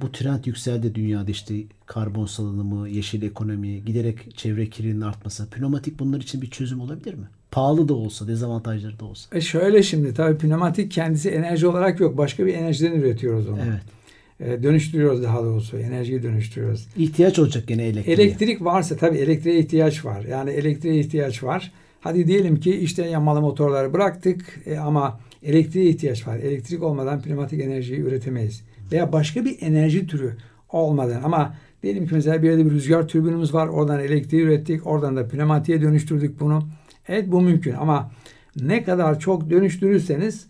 bu 0.00 0.12
trend 0.12 0.44
yükseldi 0.44 0.94
dünyada 0.94 1.30
işte 1.30 1.54
karbon 1.86 2.26
salınımı, 2.26 2.88
yeşil 2.88 3.22
ekonomi, 3.22 3.84
giderek 3.84 4.36
çevre 4.36 4.70
kirliliğinin 4.70 5.00
artması. 5.00 5.50
Pneumatik 5.50 5.98
bunlar 5.98 6.20
için 6.20 6.42
bir 6.42 6.50
çözüm 6.50 6.80
olabilir 6.80 7.14
mi? 7.14 7.28
Pahalı 7.50 7.88
da 7.88 7.94
olsa, 7.94 8.28
dezavantajları 8.28 8.98
da 8.98 9.04
olsa. 9.04 9.36
E 9.36 9.40
şöyle 9.40 9.82
şimdi 9.82 10.14
tabii 10.14 10.38
pneumatik 10.38 10.92
kendisi 10.92 11.30
enerji 11.30 11.66
olarak 11.66 12.00
yok. 12.00 12.18
Başka 12.18 12.46
bir 12.46 12.54
enerjiden 12.54 12.92
üretiyoruz 12.92 13.48
onu. 13.48 13.58
Evet. 13.68 13.82
E, 14.40 14.62
dönüştürüyoruz 14.62 15.22
daha 15.22 15.42
doğrusu. 15.42 15.78
Enerjiyi 15.78 16.22
dönüştürüyoruz. 16.22 16.86
İhtiyaç 16.96 17.38
olacak 17.38 17.66
gene 17.66 17.84
elektriğe. 17.84 18.14
Elektrik 18.16 18.64
varsa 18.64 18.96
tabii 18.96 19.18
elektriğe 19.18 19.58
ihtiyaç 19.58 20.04
var. 20.04 20.24
Yani 20.24 20.50
elektriğe 20.50 21.00
ihtiyaç 21.00 21.42
var. 21.42 21.72
Hadi 22.00 22.26
diyelim 22.26 22.60
ki 22.60 22.76
işte 22.76 23.06
yanmalı 23.06 23.40
motorları 23.40 23.92
bıraktık 23.92 24.60
e, 24.66 24.78
ama 24.78 25.20
elektriğe 25.42 25.90
ihtiyaç 25.90 26.26
var. 26.26 26.36
Elektrik 26.36 26.82
olmadan 26.82 27.22
pneumatik 27.22 27.60
enerjiyi 27.60 28.00
üretemeyiz. 28.00 28.62
Veya 28.92 29.12
başka 29.12 29.44
bir 29.44 29.62
enerji 29.62 30.06
türü 30.06 30.36
olmadan 30.72 31.22
ama 31.22 31.54
diyelim 31.82 32.06
ki 32.06 32.14
mesela 32.14 32.42
bir 32.42 32.50
yerde 32.50 32.66
bir 32.66 32.70
rüzgar 32.70 33.08
türbünümüz 33.08 33.54
var. 33.54 33.68
Oradan 33.68 34.00
elektriği 34.00 34.42
ürettik. 34.42 34.86
Oradan 34.86 35.16
da 35.16 35.28
pneumatiğe 35.28 35.82
dönüştürdük 35.82 36.40
bunu. 36.40 36.62
Evet 37.08 37.32
bu 37.32 37.40
mümkün 37.40 37.72
ama 37.74 38.10
ne 38.56 38.84
kadar 38.84 39.20
çok 39.20 39.50
dönüştürürseniz 39.50 40.46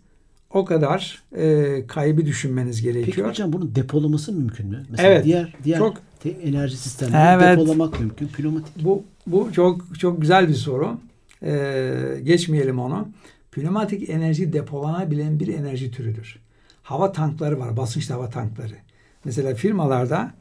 o 0.53 0.65
kadar 0.65 1.23
e, 1.37 1.87
kaybı 1.87 2.25
düşünmeniz 2.25 2.83
Peki 2.83 2.93
gerekiyor. 2.93 3.29
hocam 3.29 3.53
bunun 3.53 3.75
depolaması 3.75 4.33
mümkün 4.33 4.67
mü? 4.67 4.85
Mesela 4.89 5.09
Evet. 5.09 5.25
diğer 5.25 5.53
diğer 5.63 5.77
Çok- 5.77 5.97
enerji 6.43 6.77
sistemlerini 6.77 7.43
Evet. 7.43 7.59
depolamak 7.59 7.99
mümkün. 7.99 8.27
Pneumatik. 8.27 8.83
Bu 8.85 9.03
bu 9.27 9.49
çok 9.53 9.99
çok 9.99 10.21
güzel 10.21 10.47
bir 10.47 10.53
soru. 10.53 10.97
Ee, 11.43 11.93
geçmeyelim 12.23 12.79
onu. 12.79 13.09
Pneumatik 13.51 14.09
enerji 14.09 14.53
depolanabilen 14.53 15.39
bir 15.39 15.47
enerji 15.47 15.91
türüdür. 15.91 16.39
Hava 16.83 17.11
tankları 17.11 17.59
var, 17.59 17.77
basınçlı 17.77 18.13
hava 18.15 18.29
tankları. 18.29 18.73
Mesela 19.25 19.55
firmalarda 19.55 20.31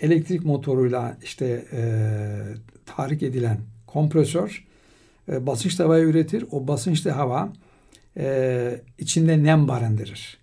elektrik 0.00 0.44
motoruyla 0.44 1.16
işte 1.22 1.64
e, 1.72 1.80
tahrik 2.86 3.22
edilen 3.22 3.58
kompresör 3.86 4.64
e, 5.32 5.46
basınçlı 5.46 5.84
havayı 5.84 6.04
üretir. 6.04 6.44
O 6.50 6.68
basınçlı 6.68 7.10
hava 7.10 7.52
e, 8.16 8.80
içinde 8.98 9.44
nem 9.44 9.68
barındırır. 9.68 10.38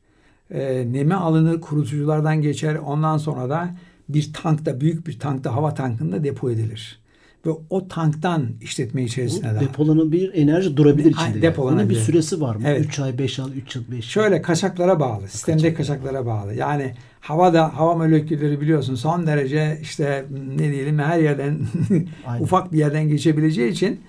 E, 0.52 0.86
nemi 0.94 1.14
alınır, 1.16 1.62
kurutuculardan 1.62 2.42
geçer. 2.42 2.76
Ondan 2.76 3.18
sonra 3.18 3.50
da 3.50 3.76
bir 4.10 4.34
tankta, 4.34 4.82
büyük 4.82 5.08
bir 5.08 5.20
tankta, 5.20 5.56
hava 5.56 5.74
tankında 5.74 6.24
depo 6.24 6.52
edilir. 6.52 7.00
Ve 7.46 7.50
o 7.70 7.88
tanktan 7.88 8.48
işletme 8.62 9.02
Bu 9.02 9.06
içerisine 9.06 9.54
daha. 9.54 9.60
depolanabilir 9.60 10.32
enerji 10.34 10.78
durabilir 10.78 11.12
içinde. 11.12 11.30
yani. 11.30 11.42
depolanabilir. 11.42 11.90
Bunun 11.90 12.00
bir 12.00 12.06
süresi 12.06 12.42
var 12.42 12.56
mı? 12.56 12.64
Evet. 12.66 12.86
3 12.86 13.00
ay, 13.00 13.18
5 13.18 13.40
ay, 13.40 13.46
3 13.58 13.76
yıl, 13.76 13.84
5 13.92 13.96
yıl. 13.96 14.02
Şöyle 14.02 14.42
kaçaklara 14.42 15.00
bağlı. 15.00 15.28
Sistemde 15.28 15.74
kaçaklara 15.74 16.26
bağlı. 16.26 16.54
Yani 16.54 16.94
havada 17.20 17.78
hava 17.78 17.96
molekülleri 17.96 18.62
biliyorsun 18.62 18.96
son 18.96 19.28
derece 19.28 19.80
işte 19.82 20.26
ne 20.58 20.72
diyelim 20.72 21.00
her 21.00 21.20
yerden 21.20 21.60
ufak 22.40 22.74
bir 22.74 22.78
yerden 22.78 23.08
geçebileceği 23.08 23.72
için 23.72 24.00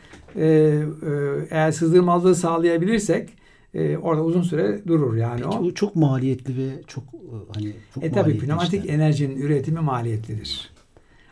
eğer 1.51 1.73
sızdırmazlığı 1.73 2.35
sağlayabilirsek 2.35 3.29
e, 3.75 3.97
orada 3.97 4.23
uzun 4.25 4.43
süre 4.43 4.81
durur 4.87 5.17
yani 5.17 5.43
Peki 5.45 5.57
o. 5.59 5.63
bu 5.63 5.75
çok 5.75 5.97
maliyetli 5.97 6.57
ve 6.57 6.83
çok 6.87 7.05
e, 7.05 7.09
hani 7.55 7.73
çok 7.95 8.05
E 8.05 8.11
tabi 8.11 8.21
maliyetli 8.21 8.47
pneumatik 8.47 8.85
işler. 8.85 8.95
enerjinin 8.95 9.37
üretimi 9.37 9.81
maliyetlidir. 9.81 10.71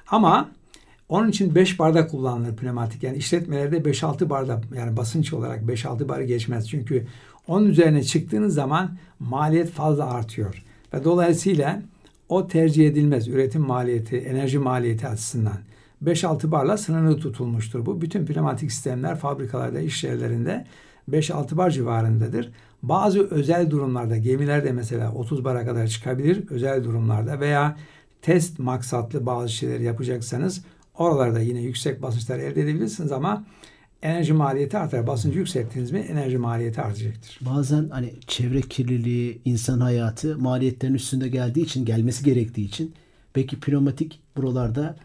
Ama 0.07 0.51
onun 1.09 1.29
için 1.29 1.55
5 1.55 1.79
barda 1.79 2.07
kullanılır 2.07 2.57
pneumatik. 2.57 3.03
Yani 3.03 3.17
işletmelerde 3.17 3.77
5-6 3.79 4.31
barda 4.31 4.61
yani 4.77 4.97
basınç 4.97 5.33
olarak 5.33 5.63
5-6 5.63 6.09
barı 6.09 6.25
geçmez. 6.25 6.69
Çünkü 6.69 7.07
onun 7.47 7.67
üzerine 7.69 8.03
çıktığınız 8.03 8.55
zaman 8.55 8.97
maliyet 9.21 9.71
fazla 9.71 10.11
artıyor. 10.11 10.63
Ve 10.95 11.05
dolayısıyla 11.05 11.83
o 12.29 12.47
tercih 12.49 12.87
edilmez 12.89 13.29
üretim 13.29 13.63
maliyeti, 13.63 14.17
enerji 14.17 14.59
maliyeti 14.59 15.07
açısından. 15.09 15.59
5-6 16.05 16.51
barla 16.51 16.77
sınırlı 16.77 17.17
tutulmuştur 17.19 17.87
bu. 17.87 18.01
Bütün 18.01 18.27
pneumatik 18.27 18.73
sistemler 18.73 19.17
fabrikalarda, 19.17 19.81
iş 19.81 20.05
yerlerinde 20.05 20.67
5-6 21.11 21.57
bar 21.57 21.71
civarındadır. 21.71 22.51
Bazı 22.83 23.31
özel 23.31 23.71
durumlarda, 23.71 24.17
gemilerde 24.17 24.73
mesela 24.73 25.13
30 25.13 25.45
bara 25.45 25.65
kadar 25.65 25.87
çıkabilir 25.87 26.51
özel 26.51 26.85
durumlarda 26.85 27.41
veya 27.41 27.77
test 28.23 28.59
maksatlı 28.59 29.27
bazı 29.27 29.49
şeyler 29.49 29.81
yapacaksanız 29.81 30.65
oralarda 30.99 31.41
yine 31.41 31.61
yüksek 31.61 32.03
basınçlar 32.03 32.39
elde 32.39 32.63
edebilirsiniz 32.63 33.13
ama 33.13 33.45
enerji 34.03 34.33
maliyeti 34.33 34.79
artar. 34.79 35.07
Basıncı 35.07 35.39
yükselttiniz 35.39 35.91
mi 35.93 35.99
enerji 35.99 36.39
maliyeti 36.39 36.81
artacaktır. 36.81 37.39
Bazen 37.41 37.89
hani 37.89 38.15
çevre 38.27 38.61
kirliliği, 38.61 39.41
insan 39.45 39.81
hayatı 39.81 40.39
maliyetlerin 40.39 40.95
üstünde 40.95 41.29
geldiği 41.29 41.61
için, 41.61 41.85
gelmesi 41.85 42.25
gerektiği 42.25 42.65
için 42.65 42.95
peki 43.33 43.61
pneumatik 43.61 44.21
buralarda 44.37 44.97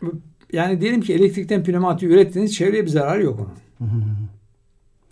Yani 0.54 0.82
diyelim 0.82 1.02
ki 1.02 1.14
elektrikten 1.14 1.64
pneumatik 1.64 2.12
ürettiniz 2.12 2.56
çevreye 2.56 2.86
bir 2.86 2.90
zararı 2.90 3.24
yok 3.24 3.40
onun. 3.40 3.90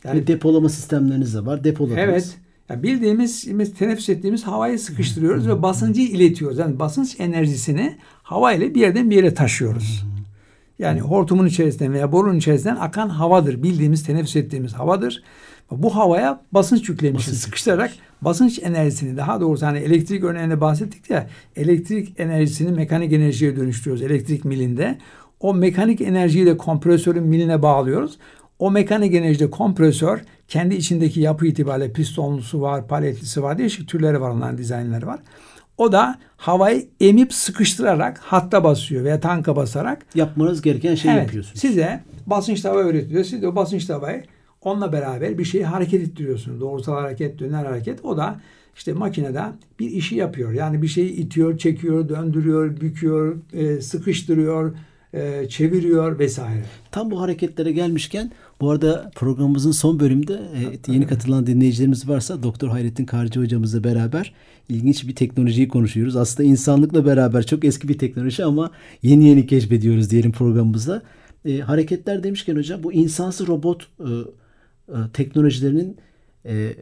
Yani 0.04 0.20
ve 0.22 0.28
depolama 0.28 0.70
sistemleriniz 0.70 1.36
de 1.36 1.46
var. 1.46 1.64
Depoladınız. 1.64 2.00
Evet. 2.00 2.38
Yani 2.70 2.84
bildiğimiz, 2.84 3.74
teneffüs 3.78 4.10
ettiğimiz 4.10 4.44
havayı 4.44 4.80
sıkıştırıyoruz 4.80 5.48
ve 5.48 5.62
basıncı 5.62 6.02
iletiyoruz. 6.02 6.58
Yani 6.58 6.80
basınç 6.80 7.20
enerjisini 7.20 7.98
hava 8.24 8.54
ile 8.54 8.76
bir 8.76 8.82
yerden 8.82 9.10
bir 9.10 9.16
yere 9.16 9.34
taşıyoruz. 9.34 10.06
Yani 10.80 11.02
hortumun 11.02 11.46
içerisinden 11.46 11.94
veya 11.94 12.12
borunun 12.12 12.38
içerisinden 12.38 12.76
akan 12.76 13.10
havadır. 13.10 13.64
Bildiğimiz, 13.64 14.04
teneffüs 14.04 14.36
ettiğimiz 14.36 14.74
havadır. 14.74 15.24
Bu 15.72 15.96
havaya 15.96 16.42
basınç 16.52 16.90
yüklemişiz. 16.90 17.28
Basınç 17.28 17.44
sıkıştırarak 17.44 17.92
basınç 18.22 18.60
enerjisini 18.64 19.18
daha 19.18 19.42
doğrusu 19.42 19.66
hani 19.66 19.80
elektrik 19.80 20.24
örneğinde 20.24 20.62
bahsettik 20.62 21.10
ya 21.10 21.30
elektrik 21.56 22.20
enerjisini 22.20 22.72
mekanik 22.72 23.14
enerjiye 23.14 23.56
dönüştürüyoruz 23.56 24.04
elektrik 24.04 24.46
milinde. 24.46 24.98
O 25.40 25.54
mekanik 25.54 26.02
enerjiyi 26.02 26.46
de 26.46 26.58
kompresörün 26.58 27.24
miline 27.24 27.62
bağlıyoruz. 27.62 28.18
O 28.60 28.72
mekanik 28.72 29.14
enerjide 29.14 29.50
kompresör 29.50 30.22
kendi 30.48 30.76
içindeki 30.76 31.20
yapı 31.22 31.48
itibariyle 31.48 31.94
pistonlusu 31.94 32.62
var, 32.62 32.88
paletlisi 32.88 33.44
var, 33.44 33.58
değişik 33.58 33.90
türleri 33.90 34.22
var 34.22 34.30
onların 34.30 34.58
dizaynları 34.58 35.08
var. 35.08 35.20
O 35.78 35.92
da 35.92 36.20
havayı 36.38 36.88
emip 37.00 37.34
sıkıştırarak 37.34 38.20
hatta 38.24 38.64
basıyor 38.64 39.04
veya 39.04 39.20
tanka 39.20 39.56
basarak. 39.56 40.06
Yapmanız 40.16 40.62
gereken 40.62 40.96
şeyi 40.96 41.12
evet, 41.12 41.24
yapıyorsunuz. 41.24 41.60
Size 41.60 42.04
basınç 42.26 42.62
tava 42.62 42.80
öğretiyor. 42.80 43.24
Siz 43.24 43.42
de 43.42 43.48
o 43.48 43.56
basınç 43.56 43.86
tavayı 43.86 44.24
onunla 44.62 44.92
beraber 44.92 45.38
bir 45.38 45.46
şeyi 45.46 45.66
hareket 45.66 46.02
ettiriyorsunuz. 46.02 46.62
Doğrusal 46.62 46.94
hareket, 46.94 47.40
döner 47.40 47.66
hareket. 47.66 48.06
O 48.06 48.18
da 48.18 48.40
işte 48.76 48.94
makinede 48.94 49.42
bir 49.80 49.92
işi 49.92 50.16
yapıyor. 50.16 50.52
Yani 50.52 50.82
bir 50.82 50.88
şeyi 50.88 51.10
itiyor, 51.10 51.58
çekiyor, 51.58 52.10
döndürüyor, 52.10 52.82
büküyor, 52.82 53.38
e, 53.54 53.82
sıkıştırıyor, 53.82 54.76
e, 55.14 55.50
çeviriyor 55.50 56.20
vesaire. 56.20 56.64
Tam 56.92 57.12
bu 57.12 57.22
hareketlere 57.22 57.72
gelmişken 57.72 58.32
bu 58.62 58.72
arada 58.72 59.12
programımızın 59.16 59.72
son 59.72 60.00
bölümünde 60.00 60.34
e, 60.34 60.92
yeni 60.92 61.08
katılan 61.08 61.48
dinleyicilerimiz 61.48 62.10
varsa 62.10 62.44
Doktor 62.44 62.68
Hayrettin 62.68 63.06
Karcı 63.06 63.40
hocamızla 63.40 63.84
beraber 63.84 64.34
ilginç 64.70 65.08
bir 65.08 65.16
teknolojiyi 65.16 65.68
konuşuyoruz. 65.68 66.16
Aslında 66.16 66.50
insanlıkla 66.50 67.06
beraber 67.06 67.46
çok 67.46 67.66
eski 67.66 67.88
bir 67.88 67.98
teknoloji 67.98 68.44
ama 68.44 68.72
yeni 69.04 69.30
yeni 69.30 69.48
keşfediyoruz 69.48 70.10
diyelim 70.10 70.32
programımızda. 70.32 71.02
E, 71.46 71.60
hareketler 71.60 72.24
demişken 72.24 72.56
hocam 72.56 72.84
bu 72.84 72.94
insansı 72.94 73.48
robot 73.48 73.88
e, 74.00 74.04
e, 74.88 74.96
teknolojilerinin 75.14 75.98
e, 76.46 76.56
e, 76.56 76.74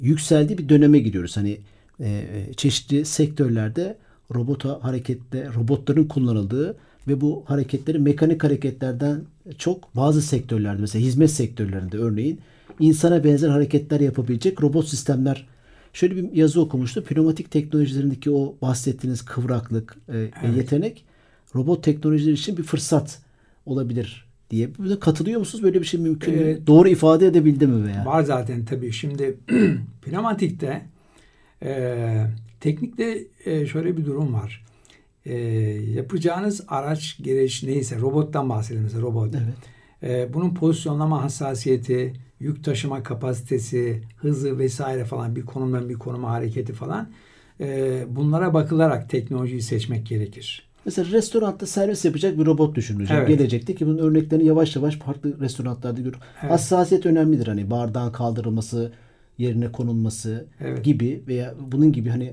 yükseldiği 0.00 0.58
bir 0.58 0.68
döneme 0.68 0.98
giriyoruz. 0.98 1.36
Hani 1.36 1.58
e, 2.00 2.08
e 2.08 2.54
çeşitli 2.56 3.04
sektörlerde 3.04 3.96
robota 4.34 4.78
harekette 4.82 5.48
robotların 5.54 6.04
kullanıldığı 6.04 6.76
ve 7.08 7.20
bu 7.20 7.44
hareketleri 7.46 7.98
mekanik 7.98 8.44
hareketlerden 8.44 9.20
çok 9.58 9.96
bazı 9.96 10.22
sektörlerde 10.22 10.80
mesela 10.80 11.04
hizmet 11.04 11.30
sektörlerinde 11.30 11.98
örneğin 11.98 12.40
insana 12.80 13.24
benzer 13.24 13.48
hareketler 13.48 14.00
yapabilecek 14.00 14.62
robot 14.62 14.88
sistemler 14.88 15.46
şöyle 15.92 16.16
bir 16.16 16.32
yazı 16.32 16.60
okumuştu. 16.60 17.04
Pneumatik 17.04 17.50
teknolojilerindeki 17.50 18.30
o 18.30 18.56
bahsettiğiniz 18.62 19.24
kıvraklık 19.24 19.96
e, 20.08 20.18
evet. 20.18 20.56
yetenek 20.56 21.04
robot 21.54 21.84
teknolojileri 21.84 22.34
için 22.34 22.56
bir 22.56 22.62
fırsat 22.62 23.18
olabilir 23.66 24.26
diye. 24.50 24.68
Buna 24.78 25.00
katılıyor 25.00 25.38
musunuz? 25.38 25.64
Böyle 25.64 25.80
bir 25.80 25.86
şey 25.86 26.00
mümkün 26.00 26.34
mü? 26.34 26.42
Ee, 26.42 26.66
Doğru 26.66 26.88
ifade 26.88 27.26
edebildi 27.26 27.66
mi 27.66 27.84
veya? 27.84 28.06
Var 28.06 28.22
zaten 28.22 28.64
tabii. 28.64 28.92
Şimdi 28.92 29.38
pneumatikte 30.02 30.82
e, 31.62 32.26
teknikte 32.60 33.24
e, 33.44 33.66
şöyle 33.66 33.96
bir 33.96 34.06
durum 34.06 34.34
var 34.34 34.64
e, 35.26 35.34
yapacağınız 35.96 36.64
araç 36.68 37.18
gereç 37.22 37.62
neyse 37.62 38.00
robottan 38.00 38.48
bahsedelim 38.48 38.84
mesela 38.84 39.02
robot. 39.02 39.34
Evet. 39.34 39.74
E, 40.02 40.34
bunun 40.34 40.54
pozisyonlama 40.54 41.22
hassasiyeti, 41.22 42.12
yük 42.40 42.64
taşıma 42.64 43.02
kapasitesi, 43.02 44.02
hızı 44.16 44.58
vesaire 44.58 45.04
falan 45.04 45.36
bir 45.36 45.46
konumdan 45.46 45.88
bir 45.88 45.94
konuma 45.94 46.30
hareketi 46.30 46.72
falan 46.72 47.08
e, 47.60 48.04
bunlara 48.08 48.54
bakılarak 48.54 49.10
teknolojiyi 49.10 49.62
seçmek 49.62 50.06
gerekir. 50.06 50.68
Mesela 50.84 51.10
restoranda 51.10 51.66
servis 51.66 52.04
yapacak 52.04 52.38
bir 52.38 52.46
robot 52.46 52.76
düşünün 52.76 53.06
Evet. 53.10 53.28
Gelecekte 53.28 53.74
ki 53.74 53.86
bunun 53.86 53.98
örneklerini 53.98 54.46
yavaş 54.46 54.76
yavaş 54.76 54.96
farklı 54.96 55.40
restoranlarda 55.40 55.96
görüyoruz. 55.96 56.20
Evet. 56.42 56.50
Hassasiyet 56.50 57.06
önemlidir 57.06 57.46
hani 57.46 57.70
bardağın 57.70 58.12
kaldırılması, 58.12 58.92
yerine 59.38 59.72
konulması 59.72 60.46
evet. 60.60 60.84
gibi 60.84 61.22
veya 61.28 61.54
bunun 61.72 61.92
gibi 61.92 62.08
hani 62.08 62.32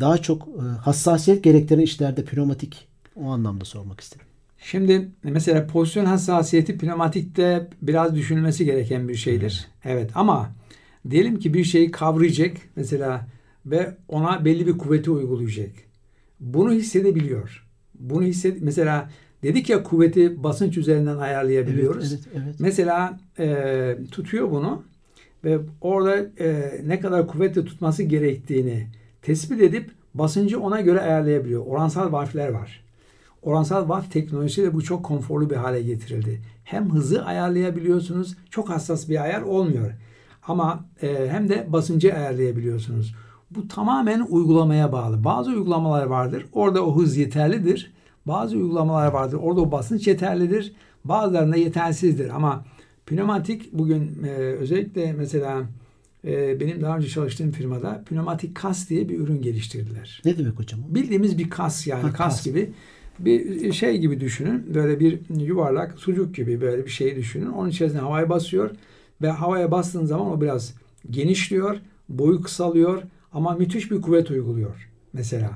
daha 0.00 0.18
çok 0.18 0.48
e, 0.48 0.60
hassasiyet 0.60 1.44
gerektiren 1.44 1.80
işlerde 1.80 2.24
pneumatik 2.24 2.88
o 3.16 3.24
anlamda 3.24 3.64
sormak 3.64 4.00
istedim. 4.00 4.26
Şimdi 4.58 5.08
mesela 5.22 5.66
pozisyon 5.66 6.04
hassasiyeti 6.04 6.78
pneumatikte 6.78 7.68
biraz 7.82 8.14
düşünülmesi 8.14 8.64
gereken 8.64 9.08
bir 9.08 9.14
şeydir. 9.14 9.68
Evet 9.84 10.10
ama 10.14 10.50
diyelim 11.10 11.38
ki 11.38 11.54
bir 11.54 11.64
şeyi 11.64 11.90
kavrayacak 11.90 12.56
mesela 12.76 13.26
ve 13.66 13.94
ona 14.08 14.44
belli 14.44 14.66
bir 14.66 14.78
kuvveti 14.78 15.10
uygulayacak. 15.10 15.70
Bunu 16.40 16.72
hissedebiliyor. 16.72 17.66
Bunu 17.94 18.22
hisset 18.22 18.62
mesela 18.62 19.10
dedik 19.42 19.70
ya 19.70 19.82
kuvveti 19.82 20.42
basınç 20.42 20.76
üzerinden 20.76 21.16
ayarlayabiliyoruz. 21.16 22.12
Evet, 22.12 22.24
evet, 22.34 22.44
evet. 22.44 22.54
Mesela 22.58 23.20
e, 23.38 23.96
tutuyor 24.10 24.50
bunu 24.50 24.82
ve 25.44 25.58
orada 25.80 26.16
e, 26.38 26.80
ne 26.86 27.00
kadar 27.00 27.26
kuvvetle 27.26 27.64
tutması 27.64 28.02
gerektiğini 28.02 28.86
tespit 29.24 29.60
edip 29.60 29.90
basıncı 30.14 30.60
ona 30.60 30.80
göre 30.80 31.00
ayarlayabiliyor. 31.00 31.66
Oransal 31.66 32.12
valfler 32.12 32.48
var. 32.48 32.84
Oransal 33.42 33.88
valf 33.88 34.10
teknolojisiyle 34.10 34.74
bu 34.74 34.82
çok 34.82 35.04
konforlu 35.04 35.50
bir 35.50 35.56
hale 35.56 35.82
getirildi. 35.82 36.40
Hem 36.64 36.90
hızı 36.90 37.24
ayarlayabiliyorsunuz. 37.24 38.36
Çok 38.50 38.70
hassas 38.70 39.08
bir 39.08 39.22
ayar 39.22 39.42
olmuyor. 39.42 39.90
Ama 40.48 40.84
e, 41.02 41.28
hem 41.30 41.48
de 41.48 41.66
basıncı 41.68 42.14
ayarlayabiliyorsunuz. 42.14 43.14
Bu 43.50 43.68
tamamen 43.68 44.20
uygulamaya 44.20 44.92
bağlı. 44.92 45.24
Bazı 45.24 45.50
uygulamalar 45.50 46.06
vardır. 46.06 46.46
Orada 46.52 46.86
o 46.86 46.96
hız 46.96 47.16
yeterlidir. 47.16 47.92
Bazı 48.26 48.56
uygulamalar 48.56 49.12
vardır. 49.12 49.38
Orada 49.42 49.60
o 49.60 49.72
basınç 49.72 50.06
yeterlidir. 50.06 50.74
Bazılarında 51.04 51.56
yetersizdir. 51.56 52.36
Ama 52.36 52.64
pneumatik 53.06 53.72
bugün 53.72 54.24
e, 54.24 54.30
özellikle 54.30 55.12
mesela 55.12 55.62
e, 56.26 56.60
benim 56.60 56.82
daha 56.82 56.96
önce 56.96 57.08
çalıştığım 57.08 57.50
firmada 57.50 58.04
pneumatik 58.08 58.54
kas 58.54 58.88
diye 58.88 59.08
bir 59.08 59.18
ürün 59.18 59.42
geliştirdiler. 59.42 60.22
Ne 60.24 60.38
demek 60.38 60.58
hocam? 60.58 60.80
Bildiğimiz 60.88 61.38
bir 61.38 61.50
kas 61.50 61.86
yani 61.86 62.02
ha, 62.02 62.12
kas, 62.12 62.16
kas 62.16 62.44
gibi 62.44 62.72
bir 63.18 63.72
şey 63.72 63.98
gibi 63.98 64.20
düşünün. 64.20 64.74
Böyle 64.74 65.00
bir 65.00 65.20
yuvarlak 65.40 65.98
sucuk 65.98 66.34
gibi 66.34 66.60
böyle 66.60 66.84
bir 66.84 66.90
şey 66.90 67.16
düşünün. 67.16 67.46
Onun 67.46 67.70
içerisine 67.70 68.00
havaya 68.00 68.28
basıyor 68.28 68.70
ve 69.22 69.30
havaya 69.30 69.70
bastığın 69.70 70.04
zaman 70.04 70.26
o 70.26 70.40
biraz 70.40 70.74
genişliyor, 71.10 71.76
boyu 72.08 72.42
kısalıyor 72.42 73.02
ama 73.32 73.54
müthiş 73.54 73.90
bir 73.90 74.02
kuvvet 74.02 74.30
uyguluyor 74.30 74.90
mesela. 75.12 75.50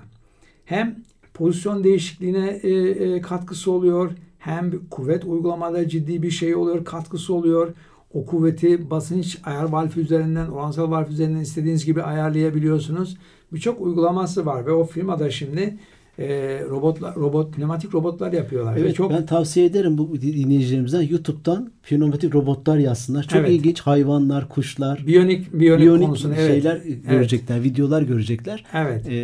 Hem 0.65 0.97
pozisyon 1.35 1.85
değişikliğine 1.85 2.61
e, 2.63 2.71
e, 2.71 3.21
katkısı 3.21 3.73
oluyor, 3.73 4.11
hem 4.39 4.89
kuvvet 4.91 5.25
uygulamada 5.25 5.89
ciddi 5.89 6.23
bir 6.23 6.31
şey 6.31 6.55
oluyor, 6.55 6.85
katkısı 6.85 7.35
oluyor 7.35 7.75
o 8.15 8.27
kuvveti 8.27 8.91
basınç 8.91 9.39
ayar 9.45 9.65
valfi 9.65 10.01
üzerinden, 10.01 10.49
oransal 10.49 10.91
valf 10.91 11.11
üzerinden 11.11 11.41
istediğiniz 11.41 11.85
gibi 11.85 12.03
ayarlayabiliyorsunuz. 12.03 13.17
Birçok 13.53 13.81
uygulaması 13.81 14.47
var 14.47 14.67
ve 14.67 14.73
o 14.73 14.85
firmada 14.85 15.31
şimdi 15.31 15.79
e, 16.19 16.61
robotlar, 16.71 17.15
robot, 17.17 17.55
pneumatik 17.55 17.95
robotlar 17.95 18.33
yapıyorlar. 18.33 18.77
Evet, 18.77 18.97
çok... 18.97 19.11
ben 19.11 19.27
tavsiye 19.27 19.67
ederim 19.67 19.99
bu 19.99 20.21
dinleyicilerimizden 20.21 21.03
YouTube'dan 21.03 21.73
pneumatik 21.83 22.35
robotlar 22.35 22.79
yazsınlar. 22.79 23.23
Çok 23.23 23.41
evet. 23.41 23.51
ilginç 23.51 23.81
hayvanlar, 23.81 24.49
kuşlar, 24.49 25.07
biyonik, 25.07 25.53
biyonik, 25.53 25.85
biyonik 25.85 26.07
konusunu, 26.07 26.35
şeyler 26.35 26.81
evet. 26.87 27.09
görecekler, 27.11 27.57
evet. 27.57 27.65
videolar 27.67 28.03
görecekler. 28.03 28.65
Evet. 28.75 29.09
Ee, 29.09 29.15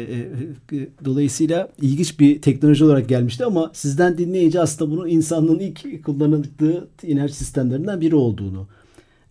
e, 0.72 0.88
dolayısıyla 1.04 1.68
ilginç 1.80 2.20
bir 2.20 2.42
teknoloji 2.42 2.85
olarak 2.85 3.09
gelmişti 3.09 3.44
ama 3.44 3.70
sizden 3.74 4.18
dinleyince 4.18 4.61
aslında 4.61 4.90
bunun 4.90 5.09
insanlığın 5.09 5.59
ilk 5.59 6.04
kullanıldığı 6.04 6.88
enerji 7.02 7.35
sistemlerinden 7.35 8.00
biri 8.00 8.14
olduğunu 8.14 8.66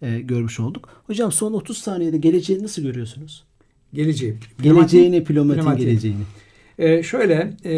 e, 0.02 0.20
görmüş 0.20 0.60
olduk. 0.60 0.90
Hocam 1.08 1.32
son 1.32 1.54
30 1.54 1.78
saniyede 1.78 2.18
geleceği 2.18 2.64
nasıl 2.64 2.82
görüyorsunuz? 2.82 3.44
Geleceği. 3.94 4.36
Geleceğini, 4.62 5.24
pneumatik 5.24 5.78
geleceğini. 5.78 6.24
Ee, 6.80 7.04
şöyle 7.04 7.54
e, 7.66 7.74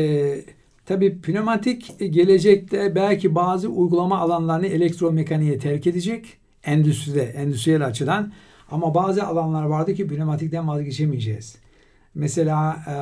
tabii 0.85 1.21
pneumatik 1.21 1.99
gelecekte 1.99 2.95
belki 2.95 3.35
bazı 3.35 3.69
uygulama 3.69 4.19
alanlarını 4.19 4.67
elektromekaniğe 4.67 5.59
terk 5.59 5.87
edecek 5.87 6.37
endüstride, 6.63 7.23
endüstriyel 7.23 7.85
açıdan. 7.85 8.31
Ama 8.71 8.93
bazı 8.95 9.23
alanlar 9.23 9.63
vardı 9.63 9.93
ki 9.93 10.07
pneumatikten 10.07 10.67
vazgeçemeyeceğiz. 10.67 11.55
Mesela 12.15 12.77
e, 12.87 12.95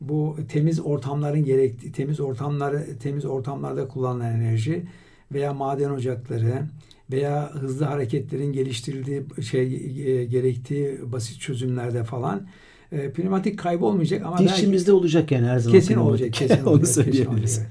bu 0.00 0.36
temiz 0.48 0.80
ortamların 0.80 1.44
gerektiği, 1.44 1.92
temiz 1.92 2.20
ortamları, 2.20 2.98
temiz 2.98 3.24
ortamlarda 3.24 3.88
kullanılan 3.88 4.34
enerji 4.34 4.86
veya 5.32 5.54
maden 5.54 5.90
ocakları 5.90 6.66
veya 7.12 7.50
hızlı 7.54 7.84
hareketlerin 7.84 8.52
geliştirildiği 8.52 9.22
şey 9.50 9.62
e, 10.06 10.24
gerektiği 10.24 11.12
basit 11.12 11.40
çözümlerde 11.40 12.04
falan 12.04 12.46
e, 12.92 13.12
pneumatik 13.12 13.58
kaybolmayacak 13.58 14.26
ama 14.26 14.38
dişimizde 14.38 14.86
belki, 14.86 14.92
olacak 14.92 15.30
yani 15.30 15.46
her 15.46 15.58
zaman. 15.58 15.78
Kesin 15.78 15.94
olacak. 15.94 16.32
Kesin 16.32 16.64
Onu 16.64 16.86
söyleyebiliriz. 16.86 17.62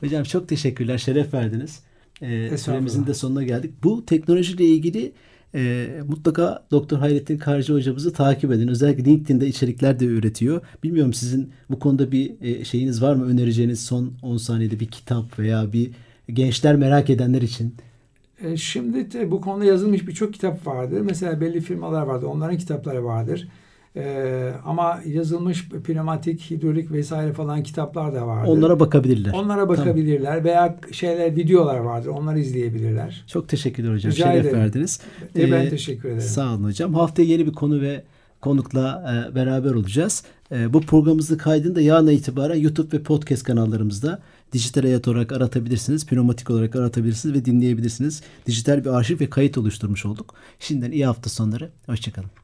Hocam 0.00 0.22
çok 0.22 0.48
teşekkürler. 0.48 0.98
Şeref 0.98 1.34
verdiniz. 1.34 1.80
E, 2.22 2.58
süremizin 2.58 3.06
de 3.06 3.14
sonuna 3.14 3.42
geldik. 3.42 3.70
Bu 3.84 4.06
teknolojiyle 4.06 4.64
ilgili 4.64 5.12
E, 5.56 5.88
mutlaka 6.08 6.66
Doktor 6.70 6.98
Hayrettin 6.98 7.38
Karcı 7.38 7.72
hocamızı 7.72 8.12
takip 8.12 8.52
edin. 8.52 8.68
Özellikle 8.68 9.04
LinkedIn'de 9.04 9.46
içerikler 9.46 10.00
de 10.00 10.04
üretiyor. 10.04 10.60
Bilmiyorum 10.82 11.12
sizin 11.12 11.50
bu 11.70 11.78
konuda 11.78 12.12
bir 12.12 12.32
e, 12.40 12.64
şeyiniz 12.64 13.02
var 13.02 13.14
mı? 13.14 13.24
Önereceğiniz 13.24 13.82
son 13.82 14.12
10 14.22 14.36
saniyede 14.36 14.80
bir 14.80 14.86
kitap 14.86 15.38
veya 15.38 15.72
bir 15.72 15.90
gençler 16.28 16.76
merak 16.76 17.10
edenler 17.10 17.42
için. 17.42 17.74
E, 18.42 18.56
şimdi 18.56 19.12
de 19.12 19.30
bu 19.30 19.40
konuda 19.40 19.64
yazılmış 19.64 20.08
birçok 20.08 20.34
kitap 20.34 20.66
vardır. 20.66 21.00
Mesela 21.00 21.40
belli 21.40 21.60
firmalar 21.60 22.02
vardır. 22.02 22.26
Onların 22.26 22.58
kitapları 22.58 23.04
vardır. 23.04 23.48
Ee, 23.96 24.52
ama 24.64 25.00
yazılmış 25.06 25.68
pneumatik, 25.68 26.50
hidrolik 26.50 26.92
vesaire 26.92 27.32
falan 27.32 27.62
kitaplar 27.62 28.14
da 28.14 28.26
vardır. 28.26 28.50
Onlara 28.50 28.80
bakabilirler. 28.80 29.32
Onlara 29.32 29.68
bakabilirler 29.68 30.30
tamam. 30.30 30.44
veya 30.44 30.78
şeyler 30.92 31.36
videolar 31.36 31.78
vardır. 31.78 32.08
Onları 32.08 32.38
izleyebilirler. 32.38 33.24
Çok 33.26 33.48
teşekkürler 33.48 33.94
hocam. 33.94 34.12
Rica 34.12 34.24
Şeref 34.24 34.46
ederim. 34.46 34.58
verdiniz. 34.58 35.00
Ee, 35.36 35.52
ben 35.52 35.70
teşekkür 35.70 36.08
ederim. 36.08 36.20
Sağ 36.20 36.54
olun 36.54 36.64
hocam. 36.64 36.94
Haftaya 36.94 37.28
yeni 37.28 37.46
bir 37.46 37.52
konu 37.52 37.80
ve 37.80 38.02
konukla 38.40 39.04
e, 39.30 39.34
beraber 39.34 39.70
olacağız. 39.70 40.24
E, 40.52 40.72
bu 40.72 40.80
programımızın 40.80 41.36
kaydını 41.36 41.74
da 41.74 41.80
yarına 41.80 42.12
itibaren 42.12 42.56
YouTube 42.56 42.96
ve 42.98 43.02
podcast 43.02 43.42
kanallarımızda 43.42 44.22
dijital 44.52 44.82
hayat 44.82 45.08
olarak 45.08 45.32
aratabilirsiniz. 45.32 46.06
Pneumatik 46.06 46.50
olarak 46.50 46.76
aratabilirsiniz 46.76 47.34
ve 47.34 47.44
dinleyebilirsiniz. 47.44 48.22
Dijital 48.46 48.84
bir 48.84 48.90
arşiv 48.90 49.20
ve 49.20 49.30
kayıt 49.30 49.58
oluşturmuş 49.58 50.06
olduk. 50.06 50.34
Şimdiden 50.58 50.92
iyi 50.92 51.06
hafta 51.06 51.30
sonları. 51.30 51.70
Hoşçakalın. 51.86 52.43